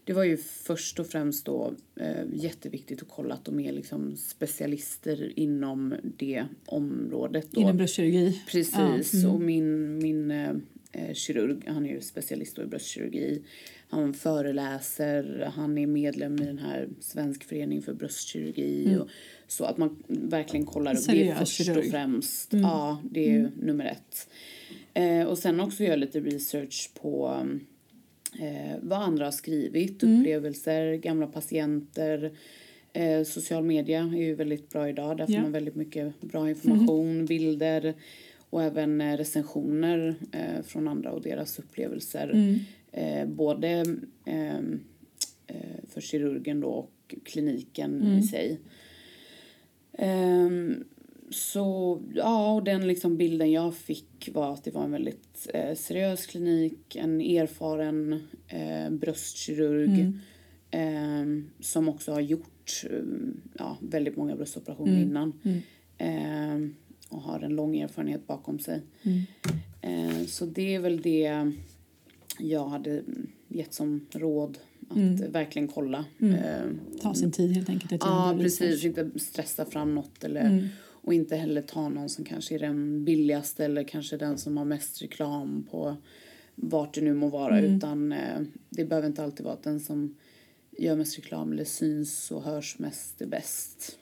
Det 0.04 0.12
var 0.12 0.24
ju 0.24 0.36
först 0.36 1.00
och 1.00 1.06
främst 1.06 1.46
då 1.46 1.74
eh, 1.96 2.24
jätteviktigt 2.32 3.02
att 3.02 3.08
kolla 3.08 3.34
att 3.34 3.44
de 3.44 3.60
är 3.60 3.72
liksom 3.72 4.16
specialister 4.16 5.38
inom 5.38 5.94
det 6.16 6.44
området. 6.66 7.46
Då. 7.50 7.60
Inom 7.60 7.76
bröstkirurgi? 7.76 8.42
Precis, 8.46 9.14
mm. 9.14 9.34
och 9.34 9.40
min, 9.40 9.98
min 9.98 10.30
eh, 10.30 10.50
eh, 10.92 11.14
kirurg, 11.14 11.62
han 11.66 11.86
är 11.86 11.90
ju 11.90 12.00
specialist 12.00 12.58
i 12.58 12.66
bröstkirurgi. 12.66 13.42
Han 13.88 14.14
föreläser, 14.14 15.52
han 15.54 15.78
är 15.78 15.86
medlem 15.86 16.42
i 16.42 16.46
den 16.46 16.58
här 16.58 16.88
Svensk 17.00 17.44
förening 17.44 17.82
för 17.82 17.94
bröstkirurgi. 17.94 18.96
Och, 18.96 19.08
så 19.46 19.64
att 19.64 19.78
man 19.78 20.02
verkligen 20.08 20.66
kollar 20.66 20.96
upp 20.96 21.06
det 21.06 21.22
Mm. 21.22 21.36
Först 21.38 21.64
kirurg. 21.64 21.78
och 21.78 21.84
främst. 21.84 22.52
Ja, 22.52 23.02
det 23.10 23.24
är 23.24 23.30
ju 23.30 23.50
nummer 23.62 23.84
ett. 23.84 24.28
Eh, 24.94 25.22
och 25.26 25.38
sen 25.38 25.60
också 25.60 25.84
göra 25.84 25.96
lite 25.96 26.20
research 26.20 26.90
på 26.94 27.46
eh, 28.40 28.76
vad 28.82 28.98
andra 29.02 29.24
har 29.24 29.32
skrivit, 29.32 30.02
Mm. 30.02 30.18
upplevelser, 30.20 30.94
gamla 30.94 31.26
patienter. 31.26 32.32
Eh, 32.92 33.22
social 33.22 33.64
media 33.64 34.00
är 34.00 34.22
ju 34.22 34.34
väldigt 34.34 34.68
bra 34.70 34.88
idag. 34.88 35.16
Där 35.16 35.26
får 35.26 35.34
Ja. 35.34 35.42
man 35.42 35.52
väldigt 35.52 35.74
mycket 35.74 36.20
bra 36.20 36.48
information, 36.48 37.26
bilder 37.26 37.94
och 38.50 38.62
även 38.62 39.00
eh, 39.00 39.16
recensioner 39.16 40.14
eh, 40.32 40.62
från 40.64 40.88
andra 40.88 41.12
och 41.12 41.22
deras 41.22 41.58
upplevelser. 41.58 42.30
Mm. 42.30 42.58
Eh, 42.92 43.26
både 43.28 43.84
ehm, 44.26 44.80
eh, 45.46 45.56
för 45.88 46.00
kirurgen 46.00 46.60
då 46.60 46.68
och 46.68 47.14
kliniken 47.24 48.02
Mm. 48.02 48.18
i 48.18 48.22
sig. 48.22 48.58
Ehm, 49.98 50.84
så 51.30 52.00
ja, 52.14 52.52
och 52.54 52.64
den 52.64 52.86
liksom 52.86 53.16
bilden 53.16 53.52
jag 53.52 53.74
fick 53.74 54.28
var 54.34 54.52
att 54.52 54.64
det 54.64 54.70
var 54.70 54.84
en 54.84 54.92
väldigt 54.92 55.48
eh, 55.54 55.74
seriös 55.74 56.26
klinik, 56.26 56.96
en 56.96 57.20
erfaren 57.20 58.12
eh, 58.48 58.90
bröstkirurg 58.90 59.88
Mm. 60.00 60.18
ehm, 60.70 61.50
som 61.60 61.88
också 61.88 62.12
har 62.12 62.20
gjort 62.20 62.84
eh, 62.90 62.98
ja, 63.58 63.76
väldigt 63.80 64.16
många 64.16 64.36
bröstoperationer 64.36 65.02
innan. 65.02 65.32
Mm. 65.44 65.60
Ehm, 65.98 66.74
och 67.08 67.20
har 67.20 67.40
en 67.40 67.56
lång 67.56 67.76
erfarenhet 67.76 68.26
bakom 68.26 68.58
sig. 68.58 68.80
Mm. 69.02 69.22
Eh, 69.80 70.26
så 70.26 70.46
det 70.46 70.74
är 70.74 70.80
väl 70.80 71.00
det 71.02 71.52
jag 72.38 72.68
hade 72.68 73.02
gett 73.48 73.74
som 73.74 74.06
råd. 74.10 74.58
Att 74.88 74.96
Mm. 74.96 75.32
verkligen 75.32 75.68
kolla. 75.68 76.04
Mm. 76.20 76.34
Eh, 76.34 77.00
Ta 77.02 77.14
sin 77.14 77.32
tid 77.32 77.52
helt 77.52 77.68
enkelt. 77.68 77.92
Ja, 78.04 78.36
precis. 78.40 78.84
Inte 78.84 79.10
stressa 79.16 79.64
fram 79.64 79.94
något. 79.94 80.24
Eller, 80.24 80.40
Mm. 80.46 80.66
Och 81.04 81.14
inte 81.14 81.36
heller 81.36 81.62
ta 81.62 81.88
någon 81.88 82.08
som 82.08 82.24
kanske 82.24 82.54
är 82.54 82.58
den 82.58 83.04
billigaste 83.04 83.64
eller 83.64 83.84
kanske 83.84 84.16
den 84.16 84.38
som 84.38 84.56
har 84.56 84.64
mest 84.64 85.02
reklam 85.02 85.66
på 85.70 85.96
vart 86.54 86.94
det 86.94 87.00
nu 87.00 87.14
må 87.14 87.28
vara. 87.28 87.58
Mm. 87.58 87.76
Utan 87.76 88.12
eh, 88.12 88.40
det 88.70 88.84
behöver 88.84 89.08
inte 89.08 89.22
alltid 89.24 89.44
vara 89.44 89.54
att 89.54 89.62
den 89.62 89.80
som 89.80 90.16
gör 90.78 90.96
mest 90.96 91.18
reklam 91.18 91.52
eller 91.52 91.64
syns 91.64 92.30
och 92.30 92.42
hörs 92.42 92.78
mest 92.78 93.20
är 93.22 93.26
bäst. 93.26 93.98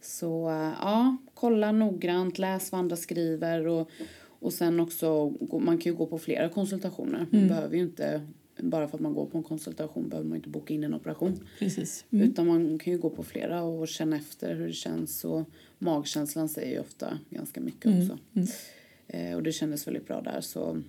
Så 0.00 0.48
eh, 0.50 0.72
ja, 0.80 1.16
kolla 1.34 1.72
noggrant, 1.72 2.38
läs 2.38 2.72
vad 2.72 2.78
andra 2.78 2.96
skriver 2.96 3.66
och, 3.66 3.90
och 4.24 4.52
sen 4.52 4.80
också, 4.80 5.30
man 5.60 5.78
kan 5.78 5.92
ju 5.92 5.98
gå 5.98 6.06
på 6.06 6.18
flera 6.18 6.48
konsultationer. 6.48 7.18
Man 7.18 7.40
Mm. 7.40 7.48
behöver 7.48 7.76
ju 7.76 7.82
inte, 7.82 8.26
bara 8.62 8.88
för 8.88 8.96
att 8.96 9.00
man 9.00 9.14
går 9.14 9.26
på 9.26 9.38
en 9.38 9.44
konsultation 9.44 10.08
behöver 10.08 10.28
man 10.28 10.36
inte 10.36 10.48
boka 10.48 10.74
in 10.74 10.84
en 10.84 10.94
operation. 10.94 11.48
Precis. 11.58 12.04
Mm. 12.10 12.30
Utan 12.30 12.46
man 12.46 12.78
kan 12.78 12.92
ju 12.92 12.98
gå 12.98 13.10
på 13.10 13.22
flera 13.22 13.62
och 13.62 13.88
känna 13.88 14.16
efter 14.16 14.54
hur 14.54 14.66
det 14.66 14.72
känns. 14.72 15.24
Och 15.24 15.44
magkänslan 15.78 16.48
säger 16.48 16.72
ju 16.72 16.80
ofta 16.80 17.18
ganska 17.30 17.60
mycket 17.60 17.84
Mm, 17.84 18.02
också. 18.02 18.18
Eh, 19.08 19.34
och 19.34 19.42
det 19.42 19.52
kändes 19.52 19.86
väldigt 19.86 20.06
bra 20.06 20.20
där 20.20 20.40
så 20.40 20.82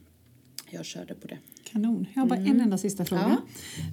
jag 0.74 0.86
körde 0.86 1.14
på 1.14 1.28
det. 1.28 1.38
Kanon. 1.64 2.08
Jag 2.14 2.22
har 2.22 2.30
bara 2.30 2.40
en 2.40 2.62
enda 2.62 2.78
sista 2.78 3.06
fråga. 3.06 3.24
Mm. 3.24 3.38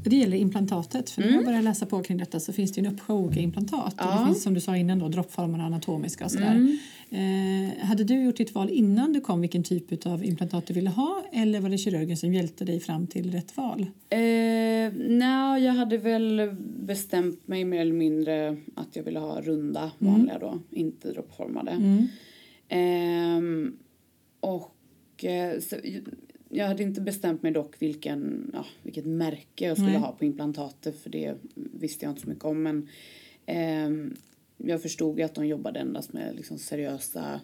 Ja. 0.05 0.11
Det 0.11 0.17
gäller 0.17 0.37
implantatet. 0.37 1.11
För 1.11 1.23
när 1.23 1.31
jag 1.31 1.45
började 1.45 1.63
läsa 1.65 1.87
på 1.87 2.03
kring 2.03 2.19
detta 2.19 2.41
så 2.41 2.53
finns 2.53 2.73
det 2.73 2.81
en 2.81 2.87
uppsjö 2.87 3.13
olika 3.13 3.41
implantat. 3.41 3.95
Och 3.95 4.01
Ja. 4.01 4.19
det 4.21 4.27
finns 4.27 4.43
som 4.43 4.55
du 4.55 4.61
sa 4.61 4.77
innan 4.77 4.99
då 4.99 5.09
droppformerna 5.09 5.65
anatomiska 5.65 6.25
och 6.25 6.31
sådär. 6.31 6.55
Mm. 6.55 6.79
Eh, 7.13 7.87
hade 7.87 8.05
du 8.05 8.23
gjort 8.23 8.37
ditt 8.37 8.55
val 8.55 8.71
innan 8.71 9.13
du 9.13 9.21
kom 9.21 9.41
vilken 9.41 9.63
typ 9.65 10.07
av 10.07 10.25
implantat 10.25 10.67
du 10.67 10.75
ville 10.75 10.91
ha 10.91 11.25
eller 11.33 11.61
var 11.61 11.69
det 11.71 11.79
kirurgen 11.79 12.17
som 12.17 12.35
hjälpte 12.35 12.65
dig 12.65 12.81
fram 12.81 13.07
till 13.07 13.33
rätt 13.33 13.57
val? 13.57 13.81
Eh, 14.09 14.19
nej, 15.09 15.65
jag 15.65 15.73
hade 15.73 15.99
väl 15.99 16.57
bestämt 16.81 17.49
mig 17.49 17.65
mer 17.65 17.81
eller 17.81 17.93
mindre 17.93 18.57
att 18.75 18.97
jag 18.97 19.03
ville 19.03 19.19
ha 19.19 19.41
runda 19.41 19.91
vanliga 19.99 20.39
då, 20.39 20.59
inte 20.71 21.13
droppformade. 21.13 21.71
Mm. 21.71 22.07
Ehm, 22.69 23.77
och 24.41 25.25
eh, 25.25 25.61
så, 25.61 25.77
jag 26.53 26.67
hade 26.67 26.83
inte 26.83 27.01
bestämt 27.01 27.43
mig 27.43 27.53
dock 27.53 27.83
vilken, 27.83 28.51
ja, 28.55 28.67
vilket 28.83 29.07
märke 29.07 29.67
jag 29.67 29.77
skulle 29.77 29.93
Nej. 29.93 30.01
ha 30.01 30.13
på 30.13 30.25
implantatet 30.25 30.99
för 31.03 31.11
det 31.11 31.35
visste 31.55 32.05
jag 32.05 32.13
inte 32.13 32.23
så 32.23 32.29
mycket 32.29 32.45
om. 32.45 32.63
Men 32.63 32.89
ehm, 33.47 34.17
jag 34.57 34.83
förstod 34.83 35.19
ju 35.19 35.25
att 35.25 35.35
de 35.35 35.47
jobbade 35.47 35.81
endast 35.81 36.13
med 36.13 36.37
liksom, 36.37 36.59
seriösa 36.59 37.41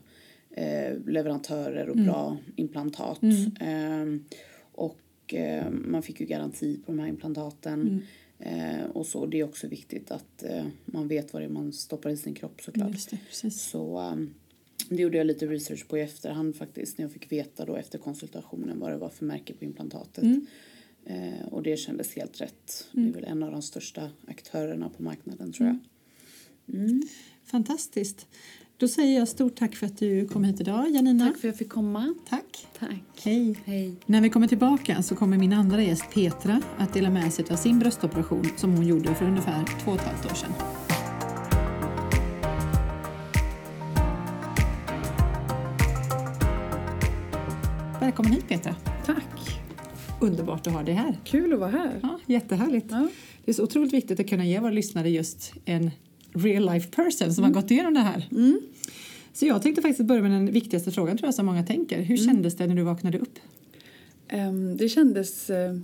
eh, 0.50 0.98
leverantörer 1.06 1.88
och 1.88 1.96
bra 1.96 2.36
implantat. 2.56 3.20
Ehm, 3.60 4.24
och 4.72 5.34
eh, 5.34 5.70
man 5.70 6.02
fick 6.02 6.20
ju 6.20 6.26
garanti 6.26 6.80
på 6.86 6.92
de 6.92 6.98
här 6.98 7.08
implantaten. 7.08 8.02
Eh, 8.38 8.84
och 8.92 9.06
så, 9.06 9.26
det 9.26 9.40
är 9.40 9.44
också 9.44 9.68
viktigt 9.68 10.10
att 10.10 10.42
eh, 10.42 10.66
man 10.84 11.08
vet 11.08 11.32
vad 11.32 11.42
det 11.42 11.46
är 11.46 11.50
man 11.50 11.72
stoppar 11.72 12.10
i 12.10 12.16
sin 12.16 12.34
kropp 12.34 12.60
såklart. 12.62 13.10
Det. 13.10 13.50
Så, 13.50 14.00
um, 14.00 14.34
Det 14.88 15.02
gjorde 15.02 15.18
jag 15.18 15.26
lite 15.26 15.46
research 15.46 15.88
på 15.88 15.98
i 15.98 16.00
efterhand 16.00 16.56
faktiskt 16.56 16.98
när 16.98 17.04
jag 17.04 17.12
fick 17.12 17.32
veta 17.32 17.64
då 17.64 17.76
efter 17.76 17.98
konsultationen 17.98 18.80
vad 18.80 18.90
det 18.90 18.96
var 18.96 19.08
för 19.08 19.24
märke 19.24 19.54
på 19.54 19.64
implantatet. 19.64 20.24
Mm. 20.24 20.46
Eh, 21.04 21.48
och 21.50 21.62
det 21.62 21.76
kändes 21.76 22.16
helt 22.16 22.40
rätt. 22.40 22.88
Det 22.92 23.08
är 23.08 23.12
väl 23.12 23.24
en 23.24 23.42
av 23.42 23.50
de 23.50 23.62
största 23.62 24.10
aktörerna 24.26 24.88
på 24.88 25.02
marknaden 25.02 25.52
tror 25.52 25.68
jag. 25.68 25.78
Mm. 26.78 27.02
Fantastiskt. 27.44 28.26
Då 28.78 28.88
säger 28.88 29.18
jag 29.18 29.28
stort 29.28 29.56
tack 29.56 29.76
för 29.76 29.86
att 29.86 29.98
du 29.98 30.28
kom 30.28 30.44
hit 30.44 30.60
idag, 30.60 30.90
Janina. 30.90 31.24
Tack 31.26 31.38
för 31.40 31.48
att 31.48 31.52
jag 31.52 31.58
fick 31.58 31.68
komma. 31.68 32.14
Tack. 32.28 32.66
Tack. 32.78 33.22
Hej. 33.22 33.56
Hej. 33.64 33.94
När 34.06 34.20
vi 34.20 34.30
kommer 34.30 34.48
tillbaka 34.48 35.02
så 35.02 35.16
kommer 35.16 35.38
min 35.38 35.52
andra 35.52 35.82
gäst 35.82 36.04
Petra 36.14 36.62
att 36.78 36.94
dela 36.94 37.10
med 37.10 37.32
sig 37.32 37.44
av 37.50 37.56
sin 37.56 37.78
bröstoperation 37.78 38.44
som 38.56 38.74
hon 38.74 38.86
gjorde 38.86 39.14
för 39.14 39.24
ungefär 39.24 39.64
två 39.84 39.90
och 39.90 39.96
ett 39.96 40.04
halvt 40.04 40.26
år 40.26 40.34
sedan. 40.34 40.85
Välkommen 48.06 48.32
hit 48.32 48.48
Petra. 48.48 48.74
Tack! 49.06 49.60
Underbart 50.20 50.66
att 50.66 50.72
ha 50.72 50.82
dig 50.82 50.94
här. 50.94 51.18
Kul 51.24 51.52
att 51.52 51.58
vara 51.58 51.70
här. 51.70 52.00
Ja, 52.02 52.18
jättehärligt. 52.26 52.86
Ja. 52.90 53.08
Det 53.44 53.50
är 53.50 53.54
så 53.54 53.62
otroligt 53.62 53.92
viktigt 53.92 54.20
att 54.20 54.28
kunna 54.28 54.46
ge 54.46 54.60
våra 54.60 54.70
lyssnare 54.70 55.10
just 55.10 55.52
en 55.64 55.90
real 56.32 56.66
life 56.72 56.90
person 56.90 57.34
som 57.34 57.44
har 57.44 57.50
gått 57.50 57.70
igenom 57.70 57.94
det 57.94 58.00
här. 58.00 58.28
Så 59.32 59.46
jag 59.46 59.62
tänkte 59.62 59.82
faktiskt 59.82 60.08
börja 60.08 60.22
med 60.22 60.30
den 60.30 60.52
viktigaste 60.52 60.90
frågan 60.90 61.18
tror 61.18 61.26
jag 61.26 61.34
som 61.34 61.46
många 61.46 61.62
tänker. 61.66 62.02
Hur 62.02 62.16
kändes 62.16 62.56
det 62.56 62.66
när 62.66 62.74
du 62.74 62.82
vaknade 62.82 63.18
upp? 63.18 63.38
Ehm, 64.28 64.76
Det 64.76 64.88
kändes 64.88 65.50
eh, 65.50 65.76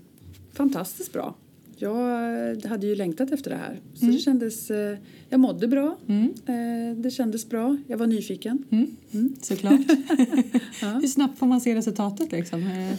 fantastiskt 0.53 1.13
bra. 1.13 1.35
Jag 1.77 2.67
hade 2.67 2.87
ju 2.87 2.95
längtat 2.95 3.33
efter 3.33 3.51
det 3.51 3.57
här. 3.57 3.81
Så 3.95 4.05
det 4.05 4.19
kändes, 4.19 4.71
eh, 4.71 4.97
jag 5.29 5.41
mådde 5.41 5.69
bra. 5.69 5.97
Eh, 6.47 6.97
Det 6.97 7.11
kändes 7.11 7.49
bra. 7.49 7.77
Jag 7.87 7.99
var 7.99 8.07
nyfiken. 8.07 8.65
Mm. 8.71 9.37
Såklart. 9.43 9.81
Hur 11.03 11.07
snabbt 11.09 11.39
får 11.39 11.47
man 11.47 11.61
se 11.61 11.75
resultatet 11.75 12.33
liksom? 12.33 12.63
Eh, 12.63 12.95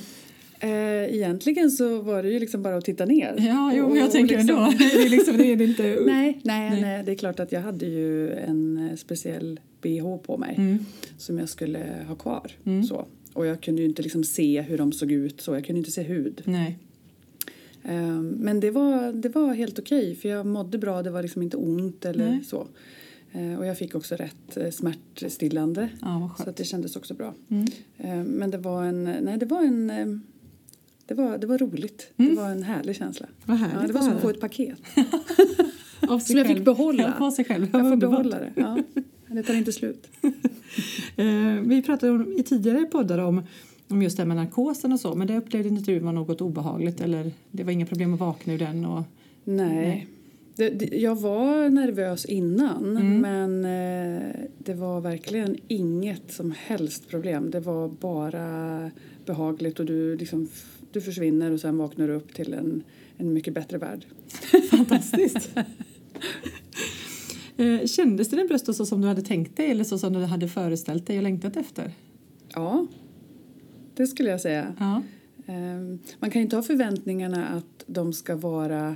Eh, 0.59 1.15
Egentligen 1.15 1.71
så 1.71 2.01
var 2.01 2.23
det 2.23 2.29
ju 2.29 2.39
liksom 2.39 2.61
bara 2.63 2.77
att 2.77 2.85
titta 2.85 3.05
ner. 3.05 3.35
Ja, 3.37 3.73
jo, 3.75 3.85
Och- 3.85 3.97
jag 3.97 4.05
och 4.05 4.11
tänker 4.11 4.37
liksom- 4.37 4.57
ändå. 4.57 4.73
Det 4.77 4.83
är, 5.05 5.09
liksom, 5.09 5.37
det 5.37 5.45
är 5.51 5.61
inte... 5.61 5.97
Nej, 6.05 6.39
nej, 6.43 6.81
nej, 6.81 7.03
det 7.05 7.11
är 7.11 7.15
klart 7.15 7.39
att 7.39 7.51
jag 7.51 7.61
hade 7.61 7.85
ju 7.85 8.31
en 8.33 8.89
eh, 8.89 8.95
speciell 8.95 9.59
bh 9.81 10.17
på 10.17 10.37
mig 10.37 10.55
Mm. 10.57 10.85
som 11.17 11.37
jag 11.39 11.49
skulle 11.49 11.79
ha 12.07 12.15
kvar. 12.15 12.51
Så. 12.89 13.05
Och 13.33 13.45
jag 13.45 13.61
kunde 13.61 13.81
ju 13.81 13.87
inte 13.87 14.01
liksom 14.01 14.23
se 14.23 14.61
hur 14.61 14.77
de 14.77 14.91
såg 14.91 15.11
ut 15.11 15.41
så. 15.41 15.53
Jag 15.53 15.65
kunde 15.65 15.79
inte 15.79 15.91
se 15.91 16.01
hud. 16.03 16.41
Nej. 16.45 16.77
Ehm, 17.83 18.27
Men 18.29 18.59
det 18.59 18.71
var, 18.71 19.13
det 19.13 19.29
var 19.29 19.53
helt 19.53 19.79
okej 19.79 20.15
för 20.15 20.29
jag 20.29 20.45
mådde 20.45 20.77
bra, 20.77 21.03
det 21.03 21.09
var 21.11 21.21
liksom 21.21 21.41
inte 21.41 21.57
ont 21.57 22.05
eller 22.05 22.29
Nej. 22.29 22.43
så. 22.43 22.67
Eh, 23.31 23.59
Och 23.59 23.65
jag 23.65 23.77
fick 23.77 23.95
också 23.95 24.15
rätt 24.15 24.57
eh, 24.57 24.69
smärtstillande 24.71 25.89
Ja, 26.01 26.35
så 26.43 26.49
att 26.49 26.55
det 26.55 26.63
kändes 26.63 26.95
också 26.95 27.13
bra. 27.13 27.33
Mm. 27.49 27.65
Ehm, 27.97 28.23
Men 28.25 28.51
det 28.51 28.57
var 28.57 28.83
en, 28.83 29.03
nej 29.03 29.37
det 29.37 29.45
var 29.45 29.61
en, 29.61 30.21
det 31.05 31.13
var, 31.13 31.37
det 31.37 31.47
var 31.47 31.57
roligt. 31.57 32.07
Det 32.15 32.35
var 32.35 32.49
en 32.49 32.63
härlig 32.63 32.95
känsla. 32.95 33.27
Vad 33.45 33.57
härligt 33.57 33.75
Ja, 33.81 33.87
det 33.87 33.93
var 33.93 34.01
som 34.01 34.13
att 34.13 34.21
få 34.21 34.29
ett 34.29 34.39
paket 34.41 34.77
som 36.27 36.37
jag 36.37 36.47
fick 36.47 36.65
behålla. 36.65 37.03
Ja, 37.03 37.11
på 37.17 37.31
sig 37.31 37.45
själv. 37.45 37.67
Jag 37.73 37.89
får 37.89 37.95
behålla 37.95 38.39
det. 38.39 38.53
Ja. 38.55 38.77
Det 39.27 39.43
tar 39.43 39.53
inte 39.53 39.71
slut. 39.71 40.09
Eh, 41.15 41.25
vi 41.65 41.81
pratade 41.85 42.11
om, 42.11 42.33
i 42.33 42.43
tidigare 42.43 42.85
poddar 42.85 43.17
om, 43.17 43.41
om 43.93 44.01
just 44.01 44.17
det 44.17 44.23
här 44.23 44.27
med 44.27 44.37
narkosen 44.37 44.91
och 44.91 44.99
så, 44.99 45.15
men 45.15 45.27
det 45.27 45.37
upplevde 45.37 45.69
inte 45.69 45.91
du 45.91 45.99
var 45.99 46.11
något 46.11 46.41
obehagligt 46.41 47.01
eller 47.01 47.31
det 47.51 47.63
var 47.63 47.71
inga 47.71 47.85
problem 47.85 48.13
att 48.13 48.19
vakna 48.19 48.53
ur 48.53 48.57
den? 48.57 48.85
Och, 48.85 49.03
Nej. 49.43 49.75
Nej. 49.75 50.07
Det, 50.55 50.69
det, 50.69 50.97
jag 50.97 51.15
var 51.15 51.69
nervös 51.69 52.25
innan 52.25 52.97
Mm. 52.97 53.19
men 53.19 53.65
eh, 53.65 54.35
det 54.57 54.73
var 54.73 55.01
verkligen 55.01 55.57
inget 55.67 56.31
som 56.31 56.53
helst 56.57 57.09
problem. 57.09 57.51
Det 57.51 57.59
var 57.59 57.89
bara 57.89 58.91
behagligt 59.25 59.79
och 59.79 59.85
du, 59.85 60.15
liksom, 60.17 60.49
du 60.91 61.01
försvinner 61.01 61.51
och 61.51 61.59
sen 61.59 61.77
vaknar 61.77 62.07
du 62.07 62.13
upp 62.13 62.33
till 62.33 62.53
en, 62.53 62.83
en 63.17 63.33
mycket 63.33 63.53
bättre 63.53 63.77
värld. 63.77 64.05
Fantastiskt! 64.71 65.49
eh, 67.57 67.85
kändes 67.85 68.29
det 68.29 68.35
din 68.35 68.47
bröst 68.47 68.75
så 68.75 68.85
som 68.85 69.01
du 69.01 69.07
hade 69.07 69.21
tänkt 69.21 69.57
dig 69.57 69.71
eller 69.71 69.83
så 69.83 69.97
som 69.97 70.13
du 70.13 70.19
hade 70.19 70.47
föreställt 70.47 71.07
dig 71.07 71.17
och 71.17 71.23
längtat 71.23 71.57
efter? 71.57 71.91
Ja, 72.55 72.87
det 73.95 74.07
skulle 74.07 74.29
jag 74.29 74.41
säga. 74.41 74.75
Ja. 74.79 75.01
Ehm, 75.45 75.99
Man 76.19 76.29
kan 76.31 76.41
inte 76.41 76.55
ha 76.55 76.63
förväntningarna 76.63 77.47
att 77.47 77.83
de 77.87 78.13
ska 78.13 78.35
vara... 78.35 78.95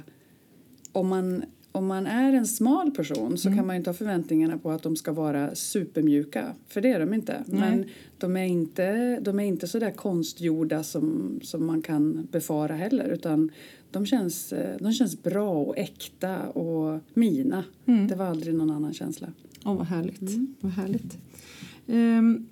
Om 0.91 1.07
man, 1.07 1.43
om 1.71 1.85
man 1.87 2.07
är 2.07 2.33
en 2.33 2.47
smal 2.47 2.91
person 2.91 3.37
så 3.37 3.49
kan 3.49 3.67
man 3.67 3.75
inte 3.75 3.89
ha 3.89 3.95
förväntningarna 3.95 4.57
på 4.57 4.71
att 4.71 4.83
de 4.83 4.95
ska 4.95 5.11
vara 5.11 5.55
supermjuka. 5.55 6.53
För 6.67 6.81
det 6.81 6.91
är 6.91 6.99
de 6.99 7.13
inte. 7.13 7.43
Men 7.47 7.85
de 8.17 8.37
är 8.37 8.43
inte, 8.45 9.19
de 9.19 9.39
är 9.39 9.43
inte 9.43 9.67
så 9.67 9.79
där 9.79 9.91
konstgjorda 9.91 10.83
som, 10.83 11.39
som 11.43 11.65
man 11.65 11.81
kan 11.81 12.27
befara 12.31 12.75
heller. 12.75 13.09
Utan 13.09 13.51
de 13.91 14.05
känns, 14.05 14.53
eh, 14.53 14.77
de 14.79 14.93
känns 14.93 15.23
bra 15.23 15.49
och 15.63 15.77
äkta 15.77 16.49
och 16.49 16.99
mina. 17.13 17.63
Det 18.07 18.15
var 18.15 18.25
aldrig 18.25 18.55
någon 18.55 18.71
annan 18.71 18.93
känsla. 18.93 19.27
Åh, 19.65 19.77
vad 19.77 19.87
härligt. 19.87 20.31
Vad 20.59 20.71
härligt. 20.71 21.17
Ehm, 21.87 22.47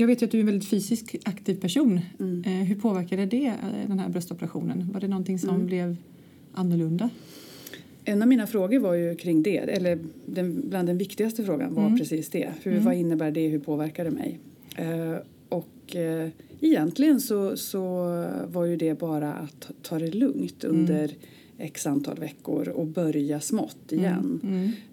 jag 0.00 0.06
vet 0.06 0.22
ju 0.22 0.24
att 0.26 0.30
du 0.32 0.38
är 0.38 0.40
en 0.40 0.46
väldigt 0.46 0.68
fysiskt 0.68 1.14
aktiv 1.24 1.54
person. 1.54 2.00
Eh, 2.46 2.52
hur 2.52 2.74
påverkade 2.74 3.26
det 3.26 3.46
eh, 3.46 3.88
den 3.88 3.98
här 3.98 4.08
bröstoperationen? 4.08 4.90
Var 4.92 5.00
det 5.00 5.08
någonting 5.08 5.38
som 5.38 5.66
blev 5.66 5.96
annorlunda? 6.54 7.10
En 8.04 8.22
av 8.22 8.28
mina 8.28 8.46
frågor 8.46 8.78
var 8.78 8.94
ju 8.94 9.14
kring 9.14 9.42
det, 9.42 9.56
eller 9.58 9.98
den, 10.26 10.68
bland 10.68 10.88
den 10.88 10.98
viktigaste 10.98 11.44
frågan 11.44 11.74
var 11.74 11.82
precis 11.98 12.28
det. 12.28 12.50
Hur, 12.62 12.78
Vad 12.80 12.94
innebär 12.94 13.30
det, 13.30 13.48
hur 13.48 13.58
påverkar 13.58 14.04
det 14.04 14.10
mig? 14.10 14.38
Eh, 14.76 15.16
och 15.48 15.96
eh, 15.96 16.28
egentligen 16.60 17.20
så, 17.20 17.56
så 17.56 17.80
var 18.46 18.64
ju 18.64 18.76
det 18.76 18.98
bara 18.98 19.32
att 19.32 19.60
ta- 19.60 19.72
ta 19.82 19.98
det 19.98 20.14
lugnt 20.14 20.64
under 20.64 21.10
x 21.60 21.86
antal 21.86 22.18
veckor 22.18 22.68
och 22.68 22.86
börja 22.86 23.40
smått 23.40 23.92
igen. 23.92 24.40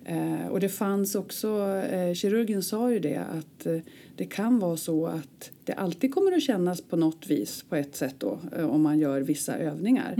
Eh, 0.06 0.47
och 0.47 0.60
det 0.60 0.69
fanns 0.69 1.15
också, 1.15 1.47
eh, 1.91 2.13
kirurgen 2.13 2.63
sa 2.63 2.91
ju 2.91 2.99
det 2.99 3.17
att 3.17 3.65
eh, 3.65 3.77
det 4.15 4.25
kan 4.25 4.60
vara 4.60 4.77
så 4.77 5.06
att 5.08 5.51
det 5.63 5.73
alltid 5.73 6.13
kommer 6.13 6.32
att 6.32 6.43
kännas 6.43 6.82
på 6.82 6.95
något 6.97 7.27
vis 7.27 7.63
på 7.69 7.75
ett 7.75 7.95
sätt 7.95 8.15
då 8.17 8.39
eh, 8.58 8.65
om 8.69 8.82
man 8.82 8.99
gör 8.99 9.21
vissa 9.21 9.58
övningar. 9.58 10.13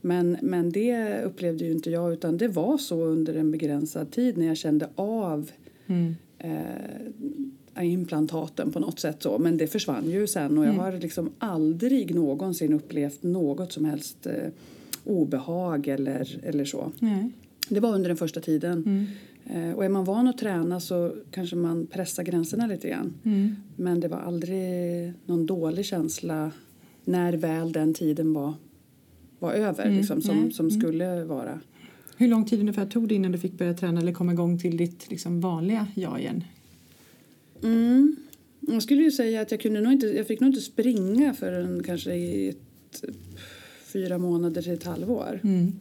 Men, 0.00 0.36
men 0.42 0.70
det 0.72 1.22
upplevde 1.24 1.64
ju 1.64 1.72
inte 1.72 1.90
jag 1.90 2.12
utan 2.12 2.36
det 2.36 2.48
var 2.48 2.78
så 2.78 3.04
under 3.04 3.34
en 3.34 3.50
begränsad 3.50 4.10
tid 4.10 4.38
när 4.38 4.46
jag 4.46 4.56
kände 4.56 4.88
av 4.94 5.50
eh, 6.38 7.84
implantaten 7.92 8.72
på 8.72 8.80
något 8.80 9.00
sätt 9.00 9.22
så. 9.22 9.38
Men 9.38 9.56
det 9.56 9.66
försvann 9.66 10.10
ju 10.10 10.26
sen 10.26 10.58
och 10.58 10.66
jag 10.66 10.72
har 10.72 10.92
liksom 10.92 11.30
aldrig 11.38 12.14
någonsin 12.14 12.72
upplevt 12.72 13.22
något 13.22 13.72
som 13.72 13.84
helst 13.84 14.26
eh, 14.26 14.48
obehag 15.04 15.88
eller, 15.88 16.40
eller 16.42 16.64
så. 16.64 16.92
Nej. 16.98 17.32
Det 17.68 17.80
var 17.80 17.94
under 17.94 18.08
den 18.08 18.16
första 18.16 18.40
tiden. 18.40 19.06
Eh, 19.46 19.72
och 19.72 19.84
är 19.84 19.88
man 19.88 20.04
van 20.04 20.28
att 20.28 20.38
träna 20.38 20.80
så 20.80 21.14
kanske 21.30 21.56
man 21.56 21.86
pressar 21.86 22.22
gränserna 22.22 22.66
lite 22.66 22.88
grann. 22.88 23.14
Men 23.76 24.00
det 24.00 24.08
var 24.08 24.18
aldrig 24.18 25.12
någon 25.26 25.46
dålig 25.46 25.84
känsla 25.84 26.52
när 27.04 27.32
väl 27.32 27.72
den 27.72 27.94
tiden 27.94 28.32
var, 28.32 28.54
var 29.38 29.52
över, 29.52 29.90
liksom, 29.90 30.22
som, 30.22 30.36
nej. 30.36 30.52
som 30.52 30.70
skulle 30.70 31.24
vara. 31.24 31.60
Hur 32.16 32.28
lång 32.28 32.44
tid 32.44 32.60
ungefär 32.60 32.86
tog 32.86 33.08
det 33.08 33.14
innan 33.14 33.32
du 33.32 33.38
fick 33.38 33.58
börja 33.58 33.74
träna 33.74 34.00
eller 34.00 34.12
komma 34.12 34.32
igång 34.32 34.58
till 34.58 34.76
ditt 34.76 35.10
liksom, 35.10 35.40
vanliga 35.40 35.86
jag 35.94 36.20
igen? 36.20 36.44
Mm. 37.62 38.16
Jag 38.60 38.82
skulle 38.82 39.02
ju 39.02 39.10
säga 39.10 39.40
att 39.40 39.50
jag 39.50 39.60
kunde 39.60 39.80
nog 39.80 39.92
inte, 39.92 40.06
jag 40.06 40.26
fick 40.26 40.40
nog 40.40 40.50
inte 40.50 40.60
springa 40.60 41.34
förrän 41.34 41.82
kanske 41.82 42.14
i 42.14 42.48
ett, 42.48 43.04
fyra 43.92 44.18
månader 44.18 44.62
till 44.62 44.72
ett 44.72 44.84
halvår. 44.84 45.40
Mm. 45.44 45.72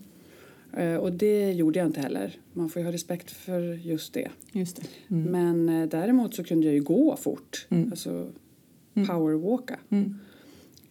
Eh, 0.73 0.95
och 0.95 1.13
det 1.13 1.51
gjorde 1.51 1.79
jag 1.79 1.85
inte 1.85 2.01
heller. 2.01 2.35
Man 2.53 2.69
får 2.69 2.79
ju 2.79 2.85
ha 2.85 2.93
respekt 2.93 3.31
för 3.31 3.73
just 3.73 4.13
det. 4.13 4.29
Just 4.51 4.75
det. 4.75 5.15
Mm. 5.15 5.31
Men 5.31 5.81
eh, 5.81 5.89
däremot 5.89 6.35
så 6.35 6.43
kunde 6.43 6.65
jag 6.65 6.75
ju 6.75 6.81
gå 6.81 7.17
fort. 7.17 7.67
Alltså 7.69 8.27
powerwalka. 8.93 9.79
Mm. 9.89 10.15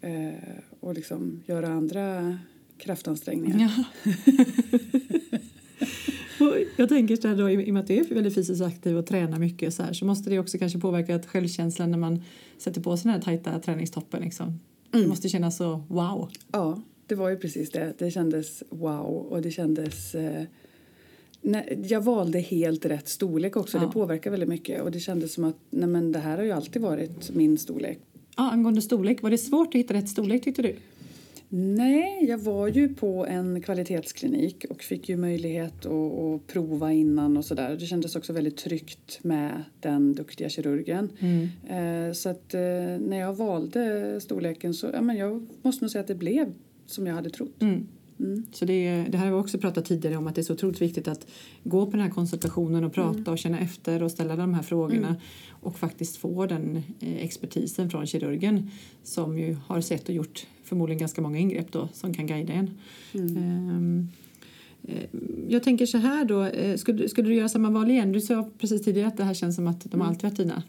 Eh, 0.01 0.35
och 0.81 0.95
liksom 0.95 1.43
göra 1.47 1.69
andra 1.69 2.39
kraftansträngningar. 2.79 3.71
Ja. 4.05 4.13
Jag 6.77 6.89
tänker 6.89 7.17
så 7.17 7.29
här 7.29 7.37
då, 7.37 7.51
i 7.51 7.71
och 7.71 7.75
med 7.75 7.81
att 7.81 7.87
du 7.87 7.95
är 7.95 8.15
väldigt 8.15 8.35
fysiskt 8.35 8.63
aktiv 8.63 8.97
och 8.97 9.07
tränar 9.07 9.39
mycket 9.39 9.75
så 9.75 9.83
här, 9.83 9.93
så 9.93 10.05
måste 10.05 10.31
det 10.31 10.39
också 10.39 10.59
kanske 10.59 10.79
påverka 10.79 11.17
att 11.17 11.27
självkänslan 11.27 11.91
när 11.91 11.99
man 11.99 12.23
sätter 12.59 12.81
på 12.81 12.97
sig 12.97 13.05
den 13.05 13.13
här 13.13 13.21
tajta 13.21 13.59
träningstoppen. 13.59 14.23
Liksom. 14.23 14.61
Det 14.91 15.07
måste 15.07 15.29
kännas 15.29 15.57
så 15.57 15.83
wow. 15.89 16.31
Ja, 16.53 16.83
det 17.09 17.15
var 17.15 17.29
ju 17.29 17.37
precis 17.37 17.71
det. 17.71 17.93
Det 17.99 18.11
kändes 18.11 18.63
wow 18.71 19.07
och 19.07 19.43
det 19.43 19.51
kändes... 19.51 20.15
Eh, 20.15 20.43
nej, 21.43 21.85
jag 21.89 22.01
valde 22.01 22.39
helt 22.39 22.85
rätt 22.85 23.09
storlek 23.09 23.57
också. 23.57 23.77
Ja. 23.77 23.85
Det 23.85 23.93
påverkar 23.93 24.31
väldigt 24.31 24.49
mycket. 24.49 24.83
Och 24.83 24.91
det 24.91 25.01
kändes 25.01 25.33
som 25.33 25.45
att 25.45 25.57
nej, 25.71 25.89
men 25.89 26.13
det 26.13 26.19
här 26.19 26.37
har 26.37 26.45
ju 26.45 26.51
alltid 26.51 26.83
varit 26.83 27.31
min 27.35 27.59
storlek. 27.59 27.99
Ja, 28.37 28.51
angående 28.51 28.83
storlek, 28.83 29.23
var 29.23 29.31
det 29.31 29.39
svårt 29.39 29.69
att 29.69 29.75
hitta 29.75 29.95
rätt 29.95 30.09
storlek 30.09 30.45
tyckte 30.45 30.63
du? 30.63 30.77
Nej, 31.51 32.25
jag 32.29 32.39
var 32.39 32.69
ju 32.69 32.95
på 32.95 33.27
en 33.27 33.63
kvalitetsklinik 33.63 34.65
och 34.71 34.83
fick 34.83 35.09
ju 35.09 35.17
möjlighet 35.17 35.87
att, 35.87 35.93
att 35.93 36.47
prova 36.47 36.93
innan 36.93 37.37
och 37.37 37.45
sådär. 37.45 37.77
Det 37.81 37.87
kändes 37.87 38.17
också 38.17 38.33
väldigt 38.33 38.57
tryggt 38.57 39.19
med 39.23 39.65
den 39.81 40.15
duktiga 40.15 40.49
kirurgen. 40.49 41.11
Eh, 41.69 42.13
så 42.13 42.29
att 42.29 42.55
eh, 42.55 42.61
när 43.01 43.19
jag 43.19 43.35
valde 43.35 44.21
storleken 44.21 44.75
så, 44.75 44.87
ja 44.93 45.01
men 45.01 45.17
jag 45.17 45.47
måste 45.63 45.85
nog 45.85 45.91
säga 45.91 46.01
att 46.01 46.09
det 46.09 46.15
blev 46.15 46.53
som 46.91 47.07
jag 47.07 47.15
hade 47.15 47.31
trott. 47.31 47.63
Mm. 47.63 47.87
Så 48.53 48.65
det, 48.65 49.07
det 49.09 49.19
här 49.19 49.27
har 49.27 49.33
vi 49.37 49.43
också 49.43 49.59
pratat 49.59 49.85
tidigare 49.85 50.17
om 50.17 50.27
att 50.27 50.35
det 50.35 50.41
är 50.41 50.43
så 50.43 50.53
otroligt 50.53 50.83
viktigt 50.83 51.09
att 51.09 51.27
gå 51.65 51.87
på 51.87 51.93
den 51.93 52.01
här 52.01 52.11
konsultationen 52.11 52.85
och 52.85 52.93
prata 52.93 53.31
och 53.31 53.39
känna 53.39 53.61
efter 53.61 54.03
och 54.03 54.11
ställa 54.11 54.37
de 54.37 54.55
här 54.55 54.63
frågorna 54.63 55.17
och 55.51 55.79
faktiskt 55.79 56.17
få 56.17 56.47
den 56.47 56.83
eh, 57.01 57.25
expertisen 57.25 57.91
från 57.91 58.07
kirurgen 58.07 58.71
som 59.03 59.39
ju 59.39 59.57
har 59.67 59.81
sett 59.81 60.09
och 60.09 60.15
gjort 60.15 60.47
förmodligen 60.65 60.99
ganska 60.99 61.23
många 61.23 61.39
ingrepp 61.39 61.73
då 61.73 61.89
som 61.93 62.15
kan 62.15 62.27
guida 62.27 62.53
en. 62.53 62.71
Eh, 64.89 65.05
jag 65.49 65.63
tänker 65.63 65.87
så 65.87 65.99
här 65.99 66.25
då, 66.25 66.43
eh, 66.43 66.77
skulle, 66.77 67.09
skulle 67.09 67.29
du 67.29 67.35
göra 67.35 67.49
samma 67.49 67.71
val 67.71 67.91
igen? 67.91 68.13
Du 68.13 68.21
sa 68.21 68.51
precis 68.59 68.85
tidigare 68.85 69.09
att 69.09 69.17
det 69.17 69.25
här 69.25 69.35
känns 69.35 69.57
som 69.57 69.67
att 69.67 69.85
de 69.85 70.03
alltid 70.03 70.23
varit 70.23 70.37
dina. 70.37 70.63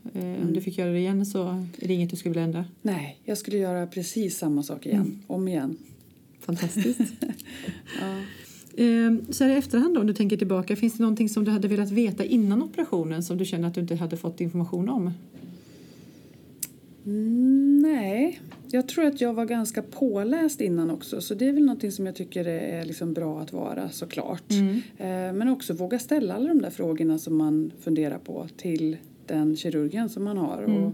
Om 0.44 0.54
du 0.54 0.62
fick 0.62 0.78
göra 0.78 0.92
det 0.92 1.00
igen 1.00 1.26
så 1.26 1.48
är 1.78 1.88
det 1.88 1.94
inget 1.94 2.10
du 2.10 2.16
skulle 2.16 2.30
vilja 2.30 2.44
ändra? 2.44 2.66
Nej, 2.82 3.20
jag 3.24 3.38
skulle 3.38 3.58
göra 3.58 3.88
precis 3.88 4.38
samma 4.38 4.64
sak 4.64 4.86
igen, 4.86 5.24
om 5.28 5.48
igen. 5.48 5.78
Fantastiskt. 6.40 7.00
Ehm, 8.78 9.26
Så 9.30 9.44
här 9.44 9.52
i 9.52 9.58
efterhand 9.58 9.96
då, 9.96 10.02
om 10.02 10.08
du 10.08 10.14
tänker 10.14 10.38
tillbaka, 10.38 10.76
finns 10.76 10.94
det 10.94 11.04
någonting 11.04 11.30
som 11.30 11.46
du 11.46 11.52
hade 11.52 11.68
velat 11.68 11.92
veta 11.92 12.26
innan 12.26 12.64
operationen 12.64 13.24
som 13.24 13.38
du 13.38 13.46
känner 13.46 13.68
att 13.68 13.74
du 13.74 13.82
inte 13.82 13.96
hade 13.96 14.18
fått 14.18 14.42
information 14.42 14.90
om? 14.90 15.12
Mm, 17.06 17.80
nej, 17.82 18.40
jag 18.68 18.88
tror 18.88 19.06
att 19.06 19.22
jag 19.22 19.34
var 19.34 19.46
ganska 19.46 19.82
påläst 19.82 20.62
innan 20.62 20.90
också 20.92 21.22
så 21.22 21.34
det 21.36 21.48
är 21.48 21.54
väl 21.54 21.66
någonting 21.66 21.92
som 21.92 22.06
jag 22.06 22.16
tycker 22.16 22.46
är 22.48 22.86
liksom 22.86 23.14
bra 23.14 23.40
att 23.42 23.54
vara 23.54 23.90
såklart. 23.90 24.52
Eh, 24.98 25.08
men 25.34 25.50
också 25.50 25.74
våga 25.74 26.00
ställa 26.00 26.34
alla 26.34 26.48
de 26.48 26.62
där 26.62 26.70
frågorna 26.70 27.18
som 27.18 27.38
man 27.38 27.72
funderar 27.80 28.18
på 28.18 28.48
till 28.58 28.98
den 29.26 29.56
kirurgen 29.56 30.10
som 30.10 30.24
man 30.24 30.38
har. 30.38 30.62
Och, 30.64 30.92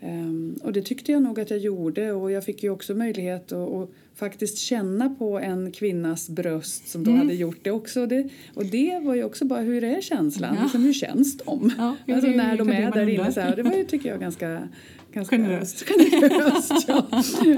ehm, 0.00 0.58
och 0.62 0.72
det 0.72 0.82
tyckte 0.82 1.12
jag 1.12 1.22
nog 1.22 1.40
att 1.40 1.50
jag 1.50 1.58
gjorde 1.58 2.12
och 2.12 2.30
jag 2.30 2.44
fick 2.44 2.62
ju 2.62 2.70
också 2.70 2.94
möjlighet 2.94 3.52
att 3.52 3.90
faktiskt 4.14 4.58
känna 4.58 5.10
på 5.10 5.38
en 5.38 5.72
kvinnas 5.72 6.28
bröst 6.28 6.88
som 6.88 7.04
då 7.04 7.10
hade 7.10 7.34
gjort 7.34 7.58
det 7.62 7.70
också. 7.70 8.00
Och 8.00 8.08
det, 8.08 8.28
och 8.54 8.66
det 8.66 9.00
var 9.02 9.14
ju 9.14 9.24
också 9.24 9.44
bara 9.44 9.60
hur 9.60 9.84
är 9.84 10.00
känslan? 10.00 10.54
Ja. 10.56 10.62
Liksom, 10.62 10.84
hur 10.84 10.92
känns 10.92 11.38
de? 11.38 11.72
Ja, 11.78 11.96
alltså 12.14 12.30
ju 12.30 12.36
när 12.36 12.56
de 12.56 12.66
det 12.66 12.74
är 12.74 12.90
där 12.90 13.08
inne 13.08 13.32
så 13.32 13.40
här. 13.40 13.56
Det 13.56 13.62
var 13.62 13.72
ju 13.72 13.84
tycker 13.84 14.08
jag 14.08 14.20
ganska 14.20 14.68
Ganska 15.14 15.36
Generöst. 15.36 15.84
generöst 15.88 16.72
ja. 16.88 17.06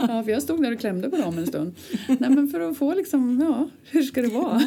ja, 0.09 0.23
för 0.25 0.31
jag 0.31 0.43
stod 0.43 0.63
där 0.63 0.73
och 0.73 0.81
klämde 0.81 1.11
på 1.11 1.17
dem 1.17 1.39
en 1.39 1.47
stund. 1.47 1.75
Nej, 2.09 2.31
men 2.31 2.49
för 2.49 2.61
att 2.61 2.77
få 2.77 2.95
liksom, 2.95 3.41
ja, 3.41 3.69
hur 3.91 4.03
ska 4.03 4.23
det 4.23 4.29
vara? 4.29 4.63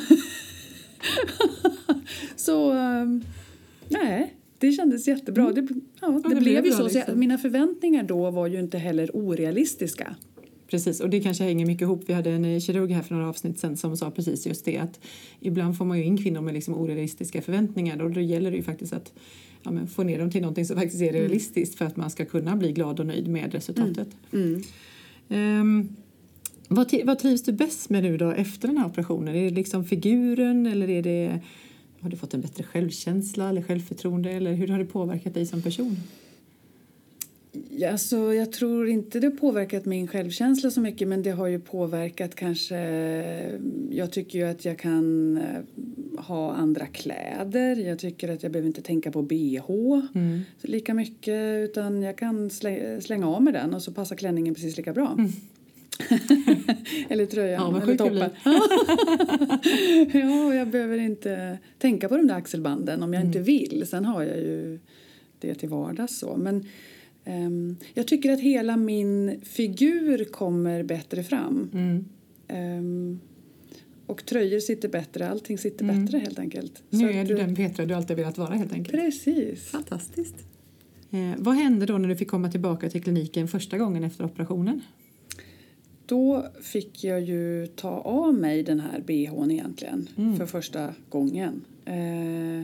så, 2.36 2.72
ehm, 2.72 3.24
nej, 3.88 4.36
det 4.60 4.72
kändes 4.72 5.08
jättebra. 5.08 5.52
Det, 5.52 5.68
ja, 6.02 6.08
det, 6.08 6.30
det 6.30 6.36
blev 6.36 6.42
blev 6.42 6.66
ju 6.66 6.72
så. 6.72 6.78
så 6.78 6.84
jag, 6.84 6.94
liksom. 6.94 7.20
mina 7.20 7.38
förväntningar 7.38 8.04
då 8.04 8.32
var 8.32 8.48
ju 8.48 8.60
inte 8.60 8.78
heller 8.78 9.10
orealistiska. 9.14 10.16
Precis, 10.70 11.00
och 11.00 11.10
det 11.10 11.20
kanske 11.20 11.44
hänger 11.44 11.66
mycket 11.66 11.82
ihop. 11.82 12.04
Vi 12.06 12.14
hade 12.14 12.32
en 12.32 12.46
eh, 12.46 12.60
kirurg 12.60 12.92
här 12.92 13.02
för 13.02 13.16
några 13.16 13.30
avsnitt 13.30 13.60
sen 13.60 13.78
som 13.78 13.98
sa 13.98 14.12
precis 14.12 14.48
just 14.48 14.66
det 14.66 14.78
att 14.78 15.00
ibland 15.40 15.78
får 15.78 15.86
man 15.86 15.98
ju 15.98 16.04
in 16.04 16.18
kvinnor 16.18 16.42
med 16.42 16.54
liksom 16.54 16.74
orealistiska 16.74 17.42
förväntningar 17.42 18.02
och 18.02 18.12
då 18.12 18.22
gäller 18.22 18.52
det 18.52 18.58
ju 18.58 18.64
faktiskt 18.64 18.94
att 18.94 19.14
ja, 19.64 19.72
men 19.72 19.88
få 19.88 20.04
ner 20.04 20.20
dem 20.20 20.32
till 20.32 20.42
någonting 20.42 20.66
som 20.66 20.76
faktiskt 20.76 21.02
är 21.02 21.14
realistiskt 21.14 21.76
för 21.76 21.86
att 21.86 21.98
man 21.98 22.10
ska 22.10 22.26
kunna 22.26 22.56
bli 22.56 22.72
glad 22.72 23.00
och 23.00 23.06
nöjd 23.06 23.28
med 23.28 23.54
resultatet. 23.54 24.08
Mm. 24.34 24.62
Ehm, 25.30 25.90
vad, 26.68 26.88
ti- 26.92 27.06
vad 27.06 27.20
trivs 27.20 27.44
du 27.44 27.52
bäst 27.52 27.90
med 27.90 28.04
nu 28.04 28.18
då 28.18 28.32
efter 28.32 28.68
den 28.68 28.78
här 28.78 28.86
operationen? 28.86 29.36
Är 29.36 29.44
det 29.44 29.50
liksom 29.50 29.86
figuren 29.86 30.66
eller 30.66 30.90
är 30.90 31.02
det 31.02 31.40
har 32.02 32.10
du 32.10 32.18
fått 32.18 32.34
en 32.34 32.42
bättre 32.42 32.64
självkänsla 32.64 33.50
eller 33.50 33.62
självförtroende 33.62 34.32
eller 34.32 34.54
hur 34.54 34.68
har 34.68 34.80
det 34.80 34.86
påverkat 34.86 35.34
dig 35.34 35.46
som 35.46 35.62
person? 35.62 35.98
Alltså, 37.92 38.34
jag 38.34 38.52
tror 38.52 38.90
inte 38.90 39.20
det 39.20 39.28
har 39.28 39.32
påverkat 39.32 39.86
min 39.86 40.08
självkänsla 40.08 40.72
så 40.72 40.82
mycket 40.82 41.08
men 41.08 41.24
det 41.24 41.32
har 41.32 41.48
ju 41.48 41.60
påverkat 41.60 42.36
kanske... 42.36 42.78
Jag 43.90 44.12
tycker 44.12 44.40
ju 44.40 44.46
att 44.46 44.66
jag 44.66 44.80
kan 44.80 45.38
eh, 45.38 45.62
ha 46.18 46.54
andra 46.54 46.86
kläder. 46.86 47.76
Jag 47.76 48.00
tycker 48.00 48.30
att 48.30 48.44
jag 48.44 48.52
behöver 48.52 48.68
inte 48.68 48.82
tänka 48.82 49.12
på 49.12 49.22
bh 49.22 49.62
lika 50.62 50.94
mycket 50.94 51.70
utan 51.70 52.02
jag 52.02 52.18
kan 52.18 52.50
slä, 52.50 53.02
slänga 53.02 53.30
av 53.30 53.44
med 53.44 53.54
den 53.54 53.74
och 53.74 53.82
så 53.82 53.92
passar 53.92 54.16
klänningen 54.16 54.56
precis 54.56 54.78
lika 54.78 54.94
bra. 54.94 55.18
eller 57.10 57.26
tröjan, 57.26 57.76
Ja, 57.76 57.82
eller 57.82 57.96
toppen. 57.96 58.30
ja, 60.30 60.54
jag 60.56 60.68
behöver 60.68 60.98
inte 60.98 61.58
tänka 61.78 62.10
på 62.10 62.18
de 62.18 62.28
där 62.28 62.36
axelbanden 62.36 63.04
om 63.04 63.14
jag 63.14 63.24
inte 63.24 63.40
vill. 63.40 63.86
Sen 63.88 64.06
har 64.06 64.24
jag 64.24 64.38
ju 64.38 64.80
det 65.40 65.56
till 65.56 65.70
vardags 65.70 66.20
så. 66.20 66.38
Men 66.38 66.66
jag 67.94 68.08
tycker 68.08 68.32
att 68.32 68.40
hela 68.40 68.78
min 68.78 69.42
figur 69.44 70.24
kommer 70.26 70.84
bättre 70.84 71.24
fram. 71.24 71.70
Mm. 71.74 72.06
Ehm, 72.48 73.20
och 74.06 74.26
tröjor 74.26 74.60
sitter 74.60 74.90
bättre, 74.90 75.30
allting 75.30 75.58
sitter 75.58 75.86
bättre 75.86 76.18
helt 76.18 76.40
enkelt. 76.40 76.84
Nu 76.90 77.00
Så 77.00 77.08
är 77.10 77.26
du 77.26 77.36
den 77.36 77.56
Petra 77.56 77.86
du 77.86 77.94
alltid 77.94 78.18
velat 78.18 78.38
vara 78.38 78.54
helt 78.56 78.74
enkelt. 78.74 78.98
Precis. 78.98 79.68
Fantastiskt. 79.68 80.36
Eh, 81.12 81.32
vad 81.38 81.56
hände 81.56 81.86
då 81.86 81.98
när 81.98 82.10
du 82.10 82.16
fick 82.16 82.28
komma 82.28 82.52
tillbaka 82.52 82.90
till 82.90 83.04
kliniken 83.04 83.48
första 83.48 83.78
gången 83.78 84.04
efter 84.04 84.26
operationen? 84.26 84.82
Då 86.06 86.46
fick 86.62 87.04
jag 87.04 87.22
ju 87.22 87.68
ta 87.68 87.90
av 87.90 88.34
mig 88.34 88.64
den 88.64 88.80
här 88.80 89.00
bhn 89.08 89.52
egentligen 89.52 90.08
Mm. 90.18 90.38
för 90.38 90.46
första 90.46 90.94
gången. 91.10 91.62
Eh, 91.86 92.64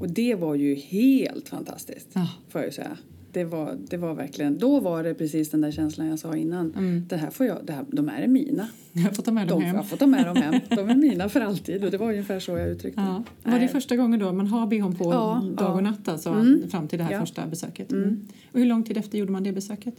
och 0.00 0.10
det 0.10 0.34
var 0.34 0.54
ju 0.54 0.74
helt 0.74 1.48
fantastiskt, 1.48 2.08
Ja. 2.12 2.28
får 2.48 2.60
jag 2.62 2.74
säga. 2.74 2.96
Det 3.34 3.44
var, 3.44 3.78
det 3.90 3.96
var 3.96 4.14
verkligen, 4.14 4.58
då 4.58 4.80
var 4.80 5.02
det 5.02 5.14
precis 5.14 5.50
den 5.50 5.60
där 5.60 5.70
känslan 5.70 6.06
jag 6.06 6.18
sa 6.18 6.36
innan. 6.36 6.72
Mm. 6.76 7.02
Det 7.08 7.16
här 7.16 7.30
får 7.30 7.46
jag, 7.46 7.58
det 7.64 7.72
här, 7.72 7.84
de 7.92 8.08
här 8.08 8.22
är 8.22 8.28
mina. 8.28 8.68
Jag 8.92 9.02
har 9.02 9.10
fått 9.10 9.24
ta 9.24 9.32
med 9.32 9.48
dem 9.48 9.60
De, 9.60 9.66
hem. 9.66 9.76
jag 9.76 9.86
får 9.88 9.96
ta 9.96 10.06
med 10.06 10.26
dem 10.26 10.36
hem. 10.36 10.54
De 10.70 10.88
är 10.90 10.94
mina 10.94 11.28
för 11.28 11.40
alltid. 11.40 11.84
Och 11.84 11.90
det 11.90 11.98
var 11.98 12.10
ungefär 12.10 12.40
så 12.40 12.52
jag 12.58 12.68
uttryckte 12.68 13.00
Ja. 13.00 13.24
Var 13.42 13.52
det 13.52 13.58
Nej. 13.58 13.68
första 13.68 13.96
gången 13.96 14.20
då 14.20 14.32
man 14.32 14.46
har 14.46 14.66
bhn 14.66 14.94
på 14.94 15.04
Ja, 15.12 15.44
dag 15.56 15.76
och 15.76 15.82
natt 15.82 16.08
alltså, 16.08 16.28
Mm. 16.30 16.70
fram 16.70 16.88
till 16.88 16.98
det 16.98 17.04
här 17.04 17.12
Ja. 17.12 17.20
första 17.20 17.46
besöket? 17.46 17.92
Mm. 17.92 18.26
Och 18.52 18.58
hur 18.60 18.66
lång 18.66 18.82
tid 18.82 18.96
efter 18.96 19.18
gjorde 19.18 19.32
man 19.32 19.42
det 19.42 19.52
besöket? 19.52 19.94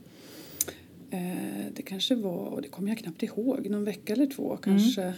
Eh, 1.10 1.20
det 1.76 1.82
kanske 1.82 2.16
var, 2.16 2.46
och 2.48 2.62
det 2.62 2.68
kommer 2.68 2.90
jag 2.90 2.98
knappt 2.98 3.24
ihåg, 3.24 3.70
någon 3.70 3.84
vecka 3.84 4.14
eller 4.14 4.26
två 4.26 4.58
kanske. 4.58 5.14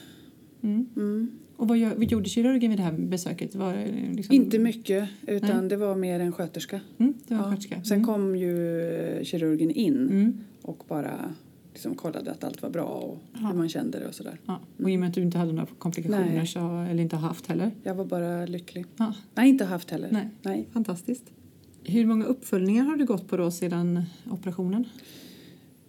Mm. 1.60 1.70
Mm. 1.70 1.82
Och 1.82 1.89
vad, 1.91 1.98
vad 1.98 2.12
gjorde 2.12 2.30
kirurgen 2.30 2.70
vid 2.70 2.80
det 2.80 2.84
här 2.84 2.91
besöket? 2.91 3.56
Var 3.56 3.86
liksom... 4.15 4.36
Inte 4.36 4.60
mycket, 4.60 5.10
utan 5.28 5.60
Nej. 5.60 5.70
det 5.70 5.78
var 5.78 5.96
mer 5.96 6.20
en 6.20 6.32
sköterska. 6.32 6.80
Mm, 6.98 7.13
det 7.28 7.36
var 7.36 7.43
Ja. 7.43 7.50
sköterska. 7.52 7.84
Sen 7.84 7.98
Mm. 7.98 8.06
kom 8.08 8.36
ju 8.36 8.82
eh, 9.17 9.24
kirurgen 9.24 9.72
in 9.72 9.96
Mm. 10.10 10.38
och 10.62 10.84
bara 10.88 11.34
liksom 11.74 11.96
kollade 11.96 12.32
att 12.32 12.43
allt 12.43 12.62
var 12.62 12.70
bra 12.70 12.84
och 12.86 13.17
Ja. 13.34 13.48
hur 13.48 13.58
man 13.58 13.70
kände 13.70 14.00
det 14.00 14.08
och 14.08 14.15
sådär. 14.15 14.39
Ja. 14.46 14.60
Och 14.84 14.91
i 14.91 14.96
och 14.96 15.00
med 15.00 15.10
att 15.10 15.15
du 15.15 15.22
inte 15.22 15.38
hade 15.38 15.52
några 15.52 15.67
komplikationer 15.78 16.36
Nej. 16.36 16.48
så, 16.48 16.60
eller 16.89 17.04
inte 17.04 17.15
haft 17.15 17.48
heller. 17.48 17.72
Jag 17.84 17.96
var 17.96 18.06
bara 18.06 18.46
lycklig. 18.46 18.86
Ja. 18.98 19.13
Nej, 19.36 19.50
inte 19.50 19.65
haft 19.65 19.91
heller. 19.91 20.10
Nej. 20.12 20.30
Nej. 20.41 20.65
Fantastiskt. 20.74 21.24
Hur 21.84 22.06
många 22.06 22.26
uppföljningar 22.26 22.84
har 22.84 22.96
du 22.98 23.06
gått 23.06 23.28
på 23.28 23.38
då 23.38 23.52
sedan 23.52 24.02
operationen? 24.32 24.86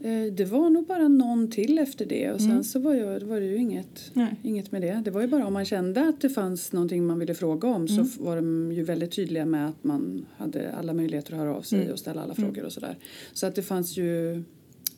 Eh, 0.00 0.32
Det 0.32 0.44
var 0.44 0.70
nog 0.70 0.86
bara 0.86 1.08
någon 1.08 1.50
till 1.50 1.78
efter 1.78 2.06
det 2.06 2.30
och 2.32 2.40
sen 2.40 2.50
Mm. 2.50 2.64
så 2.64 2.78
var, 2.78 2.94
jag, 2.94 3.20
var 3.20 3.40
det 3.40 3.46
ju 3.46 3.56
inget, 3.56 4.10
Nej. 4.12 4.34
inget 4.42 4.72
med 4.72 4.82
det. 4.82 5.02
Det 5.04 5.10
var 5.10 5.20
ju 5.20 5.26
bara 5.26 5.46
om 5.46 5.52
man 5.52 5.64
kände 5.64 6.08
att 6.08 6.20
det 6.20 6.28
fanns 6.28 6.72
någonting 6.72 7.06
man 7.06 7.18
ville 7.18 7.34
fråga 7.34 7.68
om 7.68 7.86
Mm. 7.86 7.88
så 8.06 8.22
var 8.24 8.36
de 8.36 8.72
ju 8.72 8.82
väldigt 8.84 9.12
tydliga 9.12 9.46
med 9.46 9.68
att 9.68 9.84
man 9.84 10.26
hade 10.36 10.72
alla 10.74 10.92
möjligheter 10.94 11.32
att 11.32 11.38
höra 11.38 11.54
av 11.54 11.62
sig 11.62 11.80
Mm. 11.80 11.92
och 11.92 11.98
ställa 11.98 12.22
alla 12.22 12.34
frågor 12.34 12.64
och 12.64 12.72
sådär. 12.72 12.96
Så 13.32 13.46
att 13.46 13.54
det 13.54 13.62
fanns 13.62 13.96
ju 13.96 14.42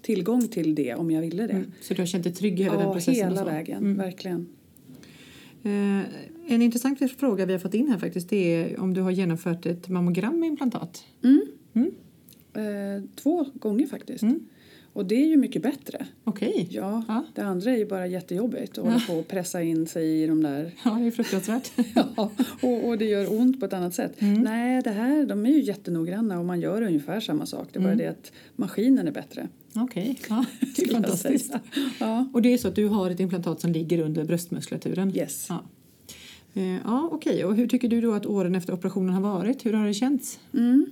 tillgång 0.02 0.48
till 0.48 0.74
det 0.74 0.94
om 0.94 1.10
jag 1.10 1.20
ville 1.20 1.46
det. 1.46 1.52
Mm. 1.52 1.72
Så 1.80 1.94
du 1.94 2.00
har 2.00 2.06
känt 2.06 2.24
dig 2.24 2.32
trygg 2.34 2.58
hela 2.58 2.76
den 2.76 2.86
Ja, 2.86 2.92
processen? 2.94 3.32
och 3.32 3.38
hela 3.38 3.44
vägen. 3.50 3.78
Mm. 3.78 3.96
Verkligen. 3.96 4.46
Eh, 5.62 6.00
en 6.54 6.62
intressant 6.62 7.12
fråga 7.18 7.46
vi 7.46 7.52
har 7.52 7.60
fått 7.60 7.74
in 7.74 7.88
här 7.88 7.98
faktiskt 7.98 8.28
det 8.28 8.54
är 8.54 8.80
om 8.80 8.94
du 8.94 9.00
har 9.00 9.10
genomfört 9.10 9.66
ett 9.66 9.88
mammogram 9.88 10.40
med 10.40 10.46
implantat. 10.46 11.04
Mm. 11.24 11.40
Mm. 11.74 11.90
Eh, 12.54 13.02
två 13.16 13.46
gånger 13.54 13.86
faktiskt. 13.86 14.24
Och 14.92 15.06
det 15.06 15.14
är 15.14 15.26
ju 15.26 15.36
mycket 15.36 15.62
bättre. 15.62 16.06
Okej. 16.24 16.66
Ja, 16.70 17.02
Ja. 17.08 17.24
det 17.34 17.42
andra 17.42 17.70
är 17.70 17.76
ju 17.76 17.86
bara 17.86 18.06
jättejobbigt 18.06 18.78
att 18.78 18.84
hålla 18.84 19.00
på 19.06 19.12
och 19.12 19.28
pressa 19.28 19.62
in 19.62 19.86
sig 19.86 20.22
i 20.22 20.26
de 20.26 20.42
där 20.42 20.70
Ja, 20.84 20.90
det 20.90 21.06
är 21.06 21.10
fruktansvärt. 21.10 21.70
Ja, 22.16 22.30
och, 22.62 22.88
och 22.88 22.98
det 22.98 23.04
gör 23.04 23.32
ont 23.40 23.60
på 23.60 23.66
ett 23.66 23.72
annat 23.72 23.94
sätt. 23.94 24.22
Mm. 24.22 24.42
Nej, 24.42 24.82
det 24.82 24.90
här, 24.90 25.26
de 25.26 25.46
är 25.46 25.50
ju 25.50 25.60
jättenoggranna 25.62 26.38
och 26.38 26.44
man 26.44 26.60
gör 26.60 26.82
ungefär 26.82 27.20
samma 27.20 27.46
sak. 27.46 27.68
Det 27.72 27.78
är 27.78 27.82
bara 27.82 27.92
Mm. 27.92 27.98
det 28.04 28.06
att 28.10 28.32
maskinen 28.56 29.08
är 29.08 29.12
bättre. 29.12 29.48
Okej, 29.74 30.18
ja, 30.28 30.44
det 30.60 30.66
är 30.66 30.72
skulle 30.72 30.86
jag 30.92 31.02
fantastiskt. 31.02 31.52
Ja. 32.00 32.28
Och 32.32 32.42
det 32.42 32.52
är 32.52 32.58
så 32.58 32.68
att 32.68 32.74
du 32.74 32.86
har 32.88 33.10
ett 33.10 33.20
implantat 33.20 33.60
som 33.60 33.72
ligger 33.72 33.98
under 34.00 34.24
bröstmuskulaturen? 34.24 35.16
Yes. 35.16 35.46
Ja, 35.48 35.64
Eh, 36.54 36.76
ja 36.84 37.08
okej. 37.12 37.44
Och 37.44 37.56
hur 37.56 37.66
tycker 37.66 37.88
du 37.88 38.00
då 38.00 38.12
att 38.12 38.26
åren 38.26 38.54
efter 38.54 38.72
operationen 38.72 39.14
har 39.14 39.20
varit? 39.20 39.66
Hur 39.66 39.72
har 39.72 39.86
det 39.86 39.94
känts? 39.94 40.38
Mm. 40.54 40.86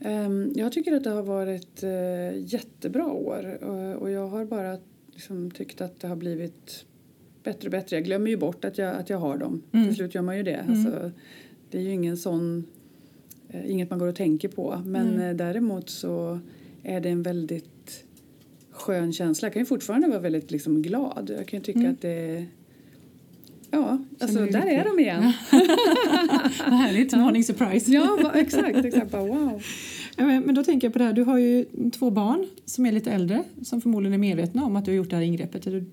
Ehm, 0.00 0.52
jag 0.54 0.72
tycker 0.72 0.92
att 0.92 1.04
det 1.04 1.10
har 1.10 1.22
varit 1.22 1.82
eh, 1.82 2.38
jättebra 2.54 3.06
år 3.12 3.64
och, 3.64 4.02
och 4.02 4.10
jag 4.10 4.28
har 4.28 4.44
bara 4.44 4.78
liksom 5.12 5.50
tyckt 5.50 5.80
att 5.80 6.00
det 6.00 6.08
har 6.08 6.16
blivit 6.16 6.84
bättre 7.42 7.66
och 7.68 7.70
bättre. 7.72 7.96
Jag 7.96 8.04
glömmer 8.04 8.30
ju 8.30 8.36
bort 8.36 8.64
att 8.64 8.78
jag, 8.78 8.94
att 8.96 9.10
jag 9.10 9.18
har 9.18 9.36
dem. 9.38 9.62
Mm. 9.72 9.86
Till 9.86 9.96
slut 9.96 10.14
gör 10.14 10.22
man 10.22 10.36
ju 10.36 10.42
det. 10.42 10.64
Alltså, 10.68 11.10
det 11.70 11.78
är 11.78 11.82
ju 11.82 11.90
ingen 11.92 12.16
sån, 12.16 12.64
eh, 13.48 13.70
inget 13.70 13.90
man 13.90 13.98
går 13.98 14.06
och 14.06 14.16
tänker 14.16 14.48
på. 14.48 14.82
Men 14.84 15.08
Mm. 15.14 15.20
eh, 15.30 15.36
däremot 15.36 15.90
så 15.90 16.38
är 16.82 17.00
det 17.00 17.08
en 17.08 17.22
väldigt 17.22 18.04
skön 18.70 19.12
känsla. 19.12 19.46
Jag 19.46 19.52
kan 19.52 19.62
ju 19.62 19.66
fortfarande 19.66 20.08
vara 20.08 20.18
väldigt 20.20 20.50
liksom, 20.50 20.82
glad. 20.82 21.30
Jag 21.38 21.46
kan 21.48 21.58
ju 21.60 21.64
tycka 21.64 21.78
Mm. 21.80 21.92
att 21.92 22.00
det 22.02 22.46
Ja, 23.70 23.98
alltså 24.20 24.38
där 24.38 24.66
är 24.66 24.84
de 24.84 24.98
igen. 24.98 25.32
Vad 26.70 26.78
härligt, 26.78 27.16
morning 27.16 27.44
surprise. 27.44 27.92
Ja, 27.92 28.32
exakt. 28.34 28.84
exakt. 28.84 29.10
Bara, 29.10 29.22
wow. 29.24 29.62
Men 30.16 30.54
då 30.54 30.64
tänker 30.64 30.86
jag 30.86 30.92
på 30.92 30.98
det 30.98 31.04
här, 31.04 31.12
du 31.12 31.22
har 31.22 31.38
ju 31.38 31.64
två 31.98 32.10
barn 32.10 32.46
som 32.64 32.86
är 32.86 32.92
lite 32.92 33.10
äldre 33.10 33.42
som 33.62 33.80
förmodligen 33.80 34.14
är 34.14 34.18
medvetna 34.18 34.64
om 34.64 34.76
att 34.76 34.84
du 34.84 34.90
har 34.90 34.96
gjort 34.96 35.10
det 35.10 35.16
här 35.16 35.22
ingreppet. 35.22 35.62
Du 35.62 35.84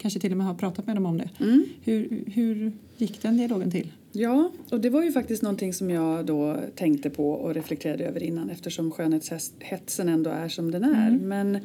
kanske 0.00 0.20
till 0.20 0.30
och 0.30 0.38
med 0.38 0.46
har 0.46 0.54
pratat 0.54 0.86
med 0.86 0.96
dem 0.96 1.06
om 1.06 1.18
det. 1.18 1.30
Mm. 1.40 1.64
Hur, 1.84 2.24
hur 2.26 2.72
gick 2.96 3.22
den 3.22 3.36
dialogen 3.36 3.70
till? 3.70 3.92
Ja, 4.12 4.50
och 4.70 4.80
det 4.80 4.90
var 4.90 5.02
ju 5.02 5.12
faktiskt 5.12 5.42
någonting 5.42 5.72
som 5.74 5.90
jag 5.90 6.26
då 6.26 6.56
tänkte 6.74 7.10
på 7.10 7.30
och 7.30 7.54
reflekterade 7.54 8.04
över 8.04 8.22
innan 8.22 8.50
eftersom 8.50 8.90
skönhetshetsen 8.90 10.08
ändå 10.08 10.30
är 10.30 10.48
som 10.48 10.70
den 10.70 10.84
är. 10.84 11.10
Men 11.10 11.58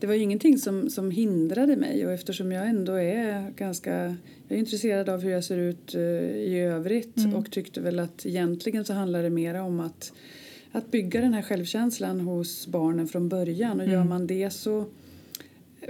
det 0.00 0.06
var 0.06 0.14
ju 0.14 0.22
ingenting 0.22 0.58
som, 0.58 0.90
som 0.90 1.10
hindrade 1.10 1.76
mig 1.76 2.06
och 2.06 2.12
eftersom 2.12 2.52
jag 2.52 2.68
ändå 2.68 2.92
är 2.92 3.50
ganska 3.56 4.16
jag 4.52 4.56
är 4.56 4.60
intresserad 4.60 5.08
av 5.08 5.20
hur 5.22 5.30
jag 5.30 5.44
ser 5.44 5.58
ut 5.58 5.94
eh, 5.94 6.00
i 6.00 6.58
övrigt 6.60 7.16
och 7.36 7.50
tyckte 7.50 7.80
väl 7.80 7.98
att 7.98 8.26
egentligen 8.26 8.84
så 8.84 8.92
handlar 8.92 9.22
det 9.22 9.30
mer 9.30 9.54
om 9.54 9.80
att, 9.80 10.12
att 10.72 10.90
bygga 10.90 11.20
den 11.20 11.34
här 11.34 11.42
självkänslan 11.42 12.20
hos 12.20 12.66
barnen 12.66 13.08
från 13.08 13.28
början 13.28 13.80
och 13.80 13.86
gör 13.86 14.04
man 14.04 14.26
det 14.26 14.50
så 14.50 14.78
eh, 14.80 15.88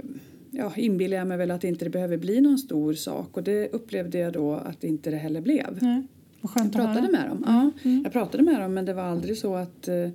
ja, 0.51 0.73
inbillar 0.75 1.17
jag 1.17 1.27
mig 1.27 1.37
väl 1.37 1.51
att 1.51 1.63
inte 1.63 1.85
det 1.85 1.89
behöver 1.89 2.17
bli 2.17 2.41
någon 2.41 2.57
stor 2.57 2.93
sak 2.93 3.37
och 3.37 3.43
det 3.43 3.69
upplevde 3.73 4.17
jag 4.17 4.33
då 4.33 4.53
att 4.53 4.83
inte 4.83 5.09
det 5.11 5.17
heller 5.17 5.41
blev. 5.41 5.77
Nej. 5.81 6.03
Vad 6.41 6.51
Jag 6.51 6.51
skönt 6.51 6.75
att 6.75 6.81
höra. 6.81 6.93
pratade 6.93 7.11
med 7.11 7.29
dem. 7.29 7.43
Ja, 7.47 7.91
Jag 8.03 8.13
pratade 8.13 8.43
med 8.43 8.61
dem 8.61 8.73
men 8.73 8.85
det 8.85 8.93
var 8.93 9.03
aldrig 9.03 9.37
så 9.37 9.55
att 9.55 9.87
eh, 9.87 10.09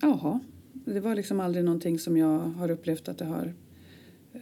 jaha, 0.00 0.40
det 0.72 1.00
var 1.00 1.14
liksom 1.14 1.40
aldrig 1.40 1.64
någonting 1.64 1.98
som 1.98 2.16
jag 2.16 2.38
har 2.38 2.70
upplevt 2.70 3.08
att 3.08 3.18
det 3.18 3.24
har 3.24 3.52
eh, 4.32 4.40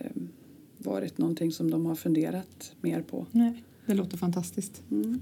varit 0.82 1.18
någonting 1.18 1.52
som 1.52 1.70
de 1.70 1.86
har 1.86 1.94
funderat 1.94 2.72
mer 2.80 3.02
på. 3.02 3.26
Nej, 3.30 3.62
det 3.86 3.94
låter 3.94 4.16
fantastiskt. 4.16 4.82
Mm. 4.90 5.20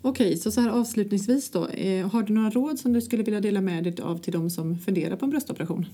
Okej, 0.00 0.36
så, 0.36 0.50
så 0.50 0.60
här 0.60 0.70
avslutningsvis 0.70 1.50
då. 1.50 1.68
Eh, 1.68 2.08
har 2.08 2.22
du 2.22 2.32
några 2.32 2.50
råd 2.50 2.78
som 2.78 2.92
du 2.92 3.00
skulle 3.00 3.22
vilja 3.22 3.40
dela 3.40 3.60
med 3.60 3.84
dig 3.84 3.94
av 4.02 4.18
till 4.18 4.32
de 4.32 4.50
som 4.50 4.78
funderar 4.78 5.16
på 5.16 5.24
en 5.24 5.30
bröstoperation? 5.30 5.86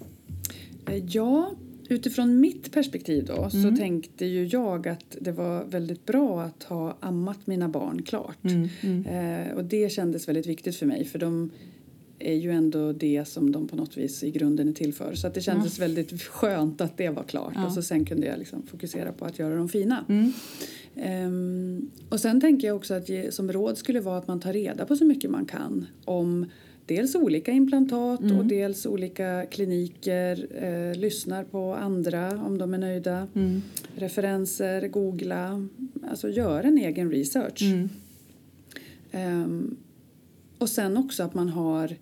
Eh, 0.89 1.05
Ja, 1.07 1.51
utifrån 1.89 2.41
mitt 2.41 2.73
perspektiv 2.73 3.25
då 3.27 3.51
så 3.51 3.77
tänkte 3.77 4.27
ju 4.27 4.47
jag 4.47 4.89
att 4.89 5.17
det 5.21 5.33
var 5.33 5.65
väldigt 5.65 6.07
bra 6.07 6.43
att 6.43 6.63
ha 6.63 6.97
ammat 7.01 7.47
mina 7.47 7.69
barn 7.69 8.03
klart. 8.03 8.45
Eh, 8.45 9.57
och 9.57 9.65
det 9.65 9.93
kändes 9.93 10.29
väldigt 10.29 10.47
viktigt 10.47 10.77
för 10.77 10.87
mig 10.87 11.05
för 11.05 11.19
de 11.19 11.51
är 12.29 12.35
ju 12.35 12.51
ändå 12.51 12.93
det 12.93 13.25
som 13.29 13.53
de 13.53 13.69
på 13.69 13.77
något 13.77 13.97
vis 13.97 14.23
i 14.23 14.31
grunden 14.31 14.69
är 14.69 14.73
till 14.73 14.95
för. 14.95 15.15
Så 15.15 15.27
att 15.27 15.35
det 15.35 15.41
kändes 15.41 15.79
väldigt 15.79 16.23
skönt 16.23 16.81
att 16.81 16.97
det 16.97 17.09
var 17.11 17.23
klart 17.23 17.53
Ja. 17.57 17.67
och 17.67 17.73
så 17.73 17.83
sen 17.83 18.05
kunde 18.05 18.27
jag 18.27 18.39
liksom 18.39 18.63
fokusera 18.67 19.13
på 19.13 19.25
att 19.25 19.39
göra 19.39 19.57
dem 19.57 19.69
fina. 19.69 20.05
Mm. 20.09 20.33
Ehm, 20.97 21.91
och 22.09 22.21
sen 22.21 22.41
tänker 22.41 22.67
jag 22.69 22.77
också 22.77 22.95
att 22.95 23.09
ge, 23.09 23.33
som 23.33 23.53
råd 23.53 23.79
skulle 23.79 24.01
vara 24.01 24.19
att 24.19 24.29
man 24.29 24.41
tar 24.41 24.53
reda 24.53 24.85
på 24.87 24.97
så 24.97 25.05
mycket 25.05 25.31
man 25.31 25.45
kan 25.47 25.87
om 26.05 26.47
dels 26.87 27.15
olika 27.15 27.53
implantat 27.53 28.21
och 28.39 28.47
dels 28.47 28.87
olika 28.87 29.47
kliniker, 29.51 30.47
eh, 30.65 31.01
lyssnar 31.01 31.45
på 31.45 31.75
andra 31.75 32.43
om 32.47 32.59
de 32.59 32.75
är 32.75 32.79
nöjda, 32.79 33.27
Mm. 33.35 33.63
referenser, 33.97 34.89
googla, 34.89 35.69
alltså 36.11 36.29
gör 36.29 36.65
en 36.65 36.79
egen 36.79 37.11
research. 37.11 37.63
Mm. 37.63 37.89
Ehm, 39.13 39.77
och 40.59 40.69
sen 40.69 40.97
också 40.97 41.23
att 41.23 41.35
man 41.35 41.49
har 41.49 41.97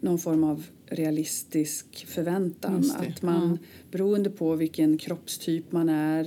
någon 0.00 0.18
form 0.18 0.44
av 0.44 0.64
realistisk 0.86 2.06
förväntan. 2.08 2.84
Att 2.98 3.22
man, 3.22 3.58
ja. 3.62 3.68
beroende 3.90 4.30
på 4.30 4.54
vilken 4.56 4.98
kroppstyp 4.98 5.72
man 5.72 5.88
är, 5.88 6.24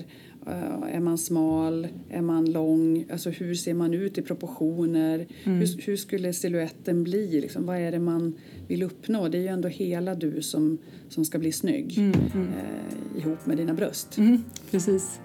eh, 0.48 0.96
är 0.96 1.00
man 1.00 1.18
smal, 1.18 1.88
är 2.10 2.22
man 2.22 2.52
lång, 2.52 3.06
alltså 3.12 3.30
hur 3.30 3.56
ser 3.56 3.74
man 3.74 3.94
ut 3.94 4.18
i 4.18 4.22
proportioner, 4.22 5.28
Mm. 5.44 5.60
hur, 5.60 5.82
hur 5.86 5.98
skulle 5.98 6.34
siluetten 6.34 7.04
bli, 7.04 7.42
liksom, 7.42 7.66
vad 7.66 7.78
är 7.78 7.92
det 7.92 8.00
man 8.00 8.36
vill 8.68 8.84
uppnå? 8.84 9.28
Det 9.28 9.38
är 9.38 9.42
ju 9.42 9.48
ändå 9.48 9.68
hela 9.68 10.16
du 10.16 10.42
som, 10.42 10.78
som 11.10 11.26
ska 11.26 11.40
bli 11.40 11.52
snygg 11.52 11.98
Eh, 12.36 13.18
ihop 13.18 13.46
med 13.46 13.58
dina 13.58 13.74
bröst. 13.74 14.18
Mm, 14.18 14.44
precis. 14.72 15.20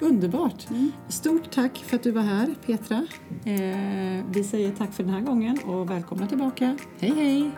Underbart. 0.00 0.66
Stort 1.08 1.50
tack 1.50 1.78
för 1.78 1.96
att 1.96 2.02
du 2.02 2.10
var 2.10 2.22
här, 2.22 2.54
Petra. 2.66 3.06
Eh, 3.44 4.24
vi 4.34 4.44
säger 4.44 4.72
tack 4.72 4.92
för 4.92 5.02
den 5.02 5.12
här 5.12 5.20
gången 5.20 5.58
och 5.58 5.90
välkomna 5.90 6.26
tillbaka. 6.26 6.76
Hej, 6.98 7.10
hej! 7.16 7.50